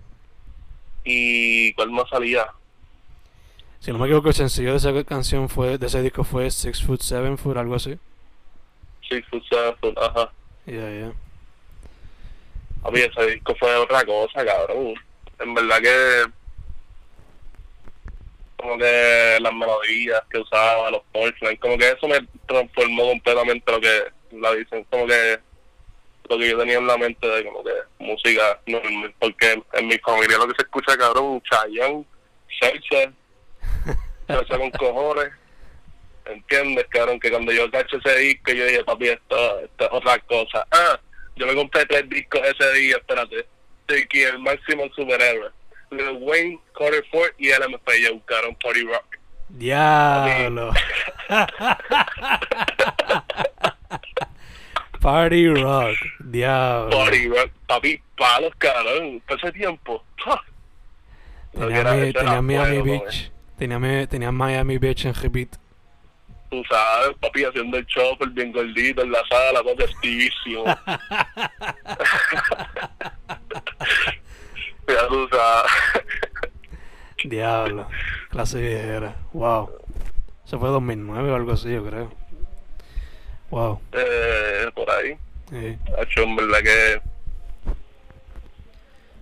¿Y 1.05 1.75
cuál 1.75 1.91
más 1.91 2.09
salía? 2.09 2.47
Si 3.81 3.91
no 3.91 3.99
me 3.99 4.07
equivoco, 4.07 4.29
el 4.29 4.35
sencillo 4.35 4.71
de 4.71 4.77
esa 4.77 5.05
canción 5.05 5.49
fue, 5.49 5.77
de 5.79 5.87
ese 5.89 6.01
disco 6.01 6.23
fue 6.23 6.53
Six 6.53 6.85
Foot 6.85 7.01
Seven 7.01 7.37
Foot, 7.37 7.57
algo 7.57 7.75
así. 7.75 7.99
Six 9.09 9.27
Foot, 9.29 9.43
Seven 9.49 9.77
Foot, 9.81 9.99
ajá. 9.99 10.33
Ya, 10.67 10.89
ya. 10.89 11.13
Papi, 12.83 13.01
ese 13.01 13.27
disco 13.33 13.53
fue 13.59 13.75
otra 13.75 14.05
cosa, 14.05 14.47
cabrón. 14.47 14.95
En 15.41 15.55
verdad 15.55 15.81
que. 15.81 16.25
Como 18.57 18.79
que 18.79 19.39
las 19.41 19.53
melodías 19.53 20.23
que 20.31 20.39
usaba, 20.39 20.93
los 20.93 21.03
punchlines, 21.13 21.59
como 21.59 21.77
que 21.77 21.89
eso 21.91 22.07
me 22.07 22.25
transformó 22.47 23.09
completamente 23.09 23.73
lo 23.73 23.81
que 23.81 24.05
la 24.31 24.55
dicen, 24.55 24.87
como 24.89 25.09
que 25.09 25.41
lo 26.33 26.39
que 26.39 26.51
yo 26.51 26.59
tenía 26.59 26.79
en 26.79 26.87
la 26.87 26.97
mente 26.97 27.29
de 27.29 27.45
como 27.45 27.63
que 27.63 27.73
música 27.99 28.59
normal, 28.67 29.15
porque 29.19 29.63
en 29.75 29.87
mi 29.87 29.99
familia 29.99 30.39
lo 30.39 30.49
que 30.49 30.55
se 30.57 30.63
escucha, 30.63 30.97
cabrón, 30.97 31.43
Chayanne, 31.43 32.07
Salsa, 32.59 33.13
salsa 34.27 34.59
con 34.59 34.71
cojones, 34.71 35.31
¿entiendes, 36.25 36.87
cabrón? 36.89 37.21
Que 37.21 37.31
cuando 37.31 37.53
yo 37.53 37.71
cacho 37.71 37.99
ese 37.99 38.19
disco, 38.19 38.53
yo 38.53 38.65
dije, 38.65 38.85
papi, 38.85 39.09
esto, 39.09 39.61
esto 39.61 39.85
es 39.85 39.91
otra 39.93 40.19
cosa. 40.21 40.67
Ah, 40.71 40.99
yo 41.37 41.47
me 41.47 41.55
compré 41.55 41.85
tres 41.85 42.09
discos 42.09 42.41
ese 42.45 42.73
día, 42.73 42.97
espérate. 42.97 43.47
Tiki, 43.87 44.23
el 44.23 44.39
máximo 44.39 44.89
superhéroe. 44.95 45.51
Lil 45.91 46.17
Wayne, 46.21 46.59
Carter 46.75 47.05
Ford 47.11 47.33
y 47.37 47.51
LMFAO 47.51 48.15
buscaron 48.15 48.57
Party 48.57 48.85
Rock. 48.85 49.19
Diablo. 49.51 50.73
Party 55.03 55.49
Rock. 55.49 55.97
Diablo. 56.21 56.91
Party 56.97 57.29
Rock, 57.29 57.51
papi, 57.67 58.01
palos, 58.17 58.53
cabrón. 58.59 59.21
Por 59.27 59.39
ese 59.39 59.53
tiempo. 59.53 60.05
que 61.53 61.59
Tenía, 61.59 61.81
era- 61.81 61.93
mi- 61.95 62.13
tenía 62.13 62.43
Miami 62.43 62.79
fuego, 62.81 63.05
Beach. 63.05 63.33
Tenía, 63.59 63.79
mi- 63.79 64.07
tenía 64.07 64.33
Miami 64.33 64.79
Beach 64.79 65.05
en 65.07 65.15
repeat. 65.15 65.57
tú 66.51 66.63
sabes, 66.69 67.17
papi 67.21 67.45
haciendo 67.45 67.79
el 67.79 67.87
chopper 67.87 68.29
bien 68.31 68.53
gordito 68.53 69.03
en 69.03 69.13
la 69.13 69.21
sala, 69.29 69.63
papi 69.63 69.83
activísimo. 69.85 70.65
ya 74.89 75.07
tú 75.09 75.29
sabes. 75.31 75.73
Diablo, 77.25 77.87
clase 78.31 78.61
viejera. 78.61 79.15
Wow. 79.33 79.71
Eso 80.45 80.59
fue 80.59 80.69
2009 80.71 81.31
o 81.31 81.37
algo 81.37 81.53
así, 81.53 81.73
yo 81.73 81.85
creo. 81.85 82.13
Wow. 83.53 83.79
Eh, 83.93 84.71
por 84.75 84.91
ahí. 84.91 85.15
Sí. 85.51 85.79
Hacho, 85.99 86.23
en 86.23 86.37
verdad 86.37 86.59
que. 86.63 87.03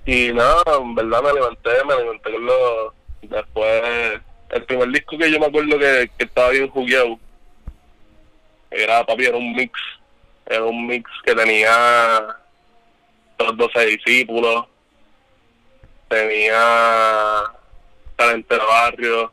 Y 0.07 0.33
nada, 0.33 0.62
en 0.81 0.95
verdad 0.95 1.21
me 1.21 1.33
levanté, 1.33 1.71
me 1.85 1.97
levanté 1.97 2.31
con 2.31 2.47
los. 2.47 2.93
Después, 3.23 4.21
el 4.51 4.64
primer 4.64 4.88
disco 4.90 5.19
que 5.19 5.31
yo 5.33 5.40
me 5.40 5.47
acuerdo 5.47 5.77
que, 5.79 6.11
que 6.16 6.25
estaba 6.25 6.51
bien 6.51 6.69
jugueado 6.69 7.19
era, 8.71 9.05
papi, 9.05 9.25
era 9.25 9.37
un 9.37 9.53
mix. 9.53 9.73
Era 10.47 10.64
un 10.64 10.87
mix 10.87 11.11
que 11.25 11.35
tenía 11.35 12.37
los 13.37 13.57
12 13.57 13.87
discípulos, 13.87 14.66
tenía 16.09 17.43
Talento 18.14 18.55
de 18.55 18.61
Barrio, 18.61 19.33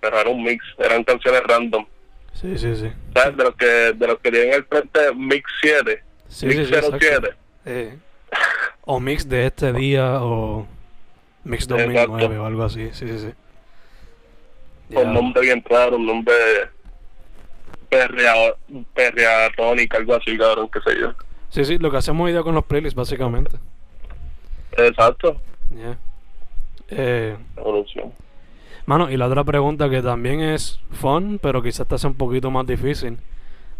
pero 0.00 0.20
era 0.20 0.28
un 0.28 0.42
mix, 0.42 0.62
eran 0.78 1.04
canciones 1.04 1.42
random. 1.44 1.86
Sí, 2.34 2.58
sí, 2.58 2.76
sí. 2.76 2.92
¿Sabes? 3.14 3.36
De 3.36 3.44
los 3.44 3.54
que, 3.56 3.66
de 3.66 4.06
los 4.06 4.18
que 4.18 4.30
tienen 4.30 4.54
el 4.54 4.64
frente 4.64 5.14
Mix 5.14 5.50
7. 5.62 6.02
Sí, 6.28 6.46
Mix 6.46 6.58
sí, 6.58 6.66
sí, 6.66 6.74
exacto. 6.74 6.98
07. 7.00 7.28
Eh, 7.66 7.98
o 8.82 9.00
mix 9.00 9.28
de 9.28 9.46
este 9.46 9.72
día 9.72 10.22
o 10.22 10.66
mix 11.44 11.66
2009 11.66 12.38
o 12.38 12.44
algo 12.46 12.64
así. 12.64 12.90
Sí, 12.92 13.08
sí, 13.08 13.18
sí. 13.18 13.32
Ya. 14.90 15.04
nombre 15.04 15.40
bien 15.40 15.64
raro, 15.68 15.96
un 15.96 16.06
nombre 16.06 16.34
perrea, 17.88 18.34
perreatónica, 18.92 19.96
algo 19.96 20.14
así, 20.16 20.36
cabrón, 20.36 20.68
qué 20.70 20.80
sé 20.80 21.00
yo. 21.00 21.14
Sí, 21.48 21.64
sí, 21.64 21.78
lo 21.78 21.90
que 21.90 21.96
hacemos 21.96 22.26
hoy 22.26 22.32
día 22.32 22.42
con 22.42 22.54
los 22.54 22.64
playlists, 22.64 22.96
básicamente. 22.96 23.56
Exacto, 24.76 25.40
Ya. 25.70 25.96
Eh, 26.88 27.36
evolución. 27.56 28.12
Mano, 28.86 29.10
y 29.10 29.16
la 29.16 29.26
otra 29.26 29.44
pregunta 29.44 29.88
que 29.88 30.02
también 30.02 30.40
es 30.40 30.80
fun, 30.90 31.38
pero 31.42 31.62
quizás 31.62 31.86
te 31.86 31.94
hace 31.94 32.06
un 32.06 32.14
poquito 32.14 32.50
más 32.50 32.66
difícil. 32.66 33.18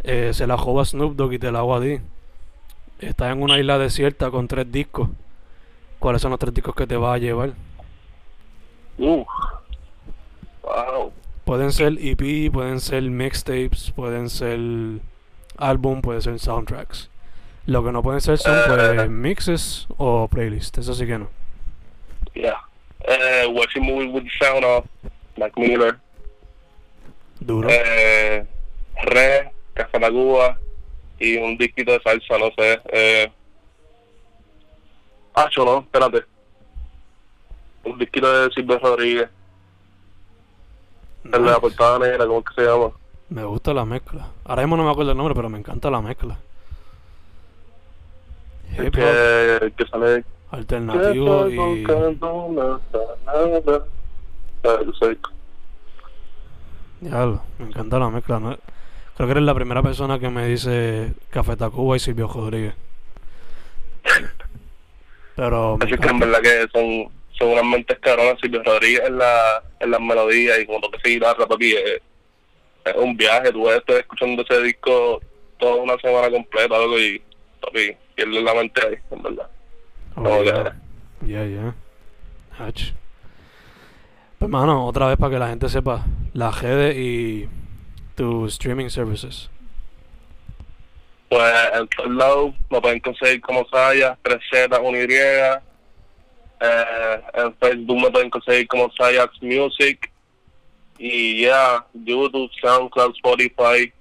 Eh, 0.02 0.32
se 0.34 0.46
la 0.46 0.58
joba 0.58 0.84
Snoop 0.84 1.16
Dogg 1.16 1.34
y 1.34 1.38
te 1.38 1.50
la 1.50 1.60
hago 1.60 1.74
a 1.76 1.80
ti. 1.80 2.00
Estás 2.98 3.32
en 3.32 3.42
una 3.42 3.58
isla 3.58 3.78
desierta 3.78 4.30
con 4.30 4.48
tres 4.48 4.70
discos. 4.70 5.08
¿Cuáles 5.98 6.22
son 6.22 6.30
los 6.30 6.38
tres 6.38 6.52
discos 6.52 6.74
que 6.74 6.86
te 6.86 6.96
vas 6.96 7.14
a 7.14 7.18
llevar? 7.18 7.54
Uf. 8.98 9.26
Wow. 10.62 11.12
Pueden 11.44 11.72
ser 11.72 11.98
EP, 12.00 12.52
pueden 12.52 12.80
ser 12.80 13.02
mixtapes, 13.02 13.90
pueden 13.90 14.30
ser 14.30 14.58
álbum, 15.58 16.00
pueden 16.00 16.22
ser 16.22 16.38
soundtracks. 16.38 17.10
Lo 17.66 17.82
que 17.84 17.92
no 17.92 18.02
pueden 18.02 18.20
ser 18.20 18.38
son 18.38 18.56
pues, 18.66 19.08
mixes 19.10 19.86
o 19.96 20.28
playlists, 20.28 20.78
eso 20.78 20.94
sí 20.94 21.06
que 21.06 21.18
no. 21.18 21.28
Yeah. 22.34 22.60
Eh, 23.06 23.46
Watching 23.52 23.82
Movie 23.84 24.06
with 24.08 24.24
the 24.24 24.30
Sound 24.44 24.64
Off, 24.64 24.84
Mac 25.36 25.56
Miller. 25.56 25.98
Duro. 27.40 27.68
Eh, 27.70 28.46
Re, 29.02 29.52
Café 29.74 30.00
La 30.00 30.10
Cuba 30.10 30.58
y 31.18 31.36
un 31.36 31.56
disquito 31.58 31.92
de 31.92 32.00
salsa, 32.00 32.38
no 32.38 32.50
sé. 32.56 32.80
Eh, 32.92 33.30
ah, 35.34 35.48
yo 35.54 35.64
no, 35.64 35.80
espérate. 35.80 36.24
Un 37.84 37.98
disquito 37.98 38.32
de 38.46 38.50
Silvio 38.54 38.78
Rodríguez, 38.78 39.28
el 41.24 41.30
de 41.30 41.38
la 41.38 41.46
Nice. 41.48 41.60
portada 41.60 41.98
negra, 41.98 42.26
¿cómo 42.26 42.38
es 42.38 42.44
que 42.46 42.54
se 42.62 42.68
llama? 42.68 42.90
Me 43.28 43.44
gusta 43.44 43.74
la 43.74 43.84
mezcla. 43.84 44.28
Ahora 44.44 44.62
mismo 44.62 44.76
no 44.78 44.84
me 44.84 44.90
acuerdo 44.90 45.10
el 45.12 45.16
nombre, 45.18 45.34
pero 45.34 45.50
me 45.50 45.58
encanta 45.58 45.90
la 45.90 46.00
mezcla. 46.00 46.38
Hip 48.72 48.86
hop, 48.86 48.90
que, 48.92 49.72
que 49.76 49.86
sale 49.90 50.24
alternativo 50.50 51.44
Que 51.44 51.50
estoy 51.50 51.54
y... 51.54 51.85
buscando 51.85 52.35
una 52.35 52.80
salada. 52.90 53.87
Ese 54.62 55.09
disco. 55.11 55.30
Diablo, 57.00 57.42
me 57.59 57.66
encanta 57.66 57.98
la 57.98 58.09
mezcla. 58.09 58.40
¿no? 58.40 58.57
Creo 59.16 59.26
que 59.28 59.33
eres 59.33 59.44
la 59.44 59.54
primera 59.54 59.83
persona 59.83 60.18
que 60.18 60.30
me 60.30 60.46
dice 60.46 61.12
Café 61.30 61.57
Tacuba 61.57 61.96
y 61.96 62.00
Silvio 62.00 62.28
Rodríguez. 62.28 62.74
Pero 65.37 65.78
Así 65.80 65.96
que 65.96 66.09
en 66.09 66.18
verdad 66.18 66.40
que 66.40 66.66
son, 66.72 67.12
son 67.38 67.48
unas 67.50 67.64
mentes 67.64 67.98
cabronas. 67.98 68.40
Silvio 68.40 68.62
Rodríguez 68.62 69.02
en, 69.07 69.18
la, 69.18 69.62
en 69.80 69.90
las 69.90 70.00
melodías 70.00 70.59
y 70.61 70.66
como 70.66 70.80
toque 70.80 70.98
esa 70.98 71.09
guitarra, 71.09 71.46
papi, 71.46 71.74
es, 71.74 72.00
es 72.85 72.94
un 72.96 73.16
viaje. 73.16 73.52
Tú 73.52 73.68
estás 73.68 73.96
escuchando 73.96 74.42
ese 74.42 74.62
disco 74.62 75.20
toda 75.59 75.76
una 75.76 75.96
semana 75.98 76.30
completa, 76.30 76.74
algo 76.74 76.98
y, 76.98 77.22
papi, 77.61 77.96
pierdes 78.14 78.42
la 78.42 78.54
mente 78.54 78.87
ahí, 78.87 78.96
en 79.11 79.22
verdad. 79.22 79.50
Oh, 80.16 80.42
ya, 80.42 80.77
ya, 81.27 81.44
ya. 81.44 81.74
Pues, 84.38 84.50
mano, 84.50 84.87
otra 84.87 85.09
vez 85.09 85.16
para 85.16 85.31
que 85.33 85.38
la 85.38 85.48
gente 85.48 85.68
sepa, 85.68 86.05
las 86.33 86.61
redes 86.62 86.96
y 86.96 87.48
tus 88.14 88.53
streaming 88.53 88.88
services. 88.88 89.50
Pues 91.29 91.53
en 91.72 91.88
todos 91.88 92.11
lados 92.11 92.55
me 92.70 92.81
pueden 92.81 93.00
conseguir 93.00 93.40
como 93.40 93.66
Saya, 93.68 94.16
3Z, 94.22 94.68
1Y. 94.68 95.62
Eh, 96.61 97.22
en 97.35 97.57
Facebook 97.57 98.00
me 98.00 98.11
pueden 98.11 98.31
conseguir 98.31 98.68
como 98.68 98.90
Sayax 98.92 99.42
Music. 99.42 100.11
Y 100.98 101.42
ya, 101.42 101.85
YouTube, 101.92 102.50
SoundCloud, 102.61 103.16
Spotify, 103.16 103.92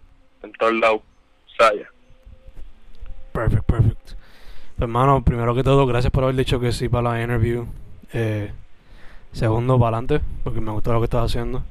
en 0.44 0.52
todos 0.60 0.74
lados. 0.74 1.02
Saya. 1.58 1.93
Pues, 4.84 4.92
mano, 4.92 5.24
primero 5.24 5.56
que 5.56 5.64
todo, 5.64 5.86
gracias 5.86 6.12
por 6.12 6.26
haber 6.26 6.36
dicho 6.36 6.60
que 6.60 6.74
sí 6.74 6.90
para 6.90 7.12
la 7.14 7.22
interview. 7.22 7.66
Eh, 8.12 8.52
segundo, 9.32 9.80
para 9.80 9.96
adelante, 9.96 10.20
porque 10.44 10.60
me 10.60 10.72
gustó 10.72 10.92
lo 10.92 11.00
que 11.00 11.06
estás 11.06 11.24
haciendo. 11.24 11.64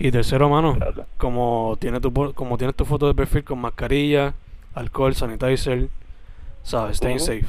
Y 0.00 0.10
tercero, 0.10 0.48
mano, 0.48 0.74
Gracias. 0.74 1.06
como, 1.16 1.76
tiene 1.78 2.00
tu, 2.00 2.12
como 2.34 2.58
tienes 2.58 2.74
tu 2.74 2.84
foto 2.86 3.06
de 3.06 3.14
perfil 3.14 3.44
con 3.44 3.60
mascarilla, 3.60 4.34
alcohol, 4.74 5.14
sanitizer, 5.14 5.88
sabes, 6.64 6.96
stay 6.96 7.14
Ujú. 7.14 7.24
safe. 7.24 7.46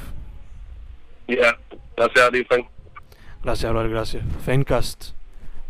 Ya, 1.29 1.57
gracias 1.97 2.27
a 2.27 2.29
ti, 2.29 2.43
Fen. 2.43 2.67
Gracias, 3.43 3.71
brother, 3.71 3.89
gracias. 3.89 4.23
Fencast, 4.43 5.13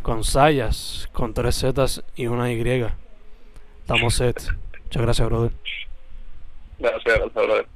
con 0.01 0.25
sayas, 0.25 1.07
con 1.13 1.33
tres 1.33 1.57
Zetas 1.57 2.03
y 2.17 2.27
una 2.27 2.51
Y. 2.51 2.85
Estamos 3.79 4.13
set. 4.13 4.43
Muchas 4.83 5.01
gracias, 5.01 5.29
brother. 5.29 5.51
Gracias, 6.79 7.03
gracias, 7.05 7.33
brother. 7.33 7.75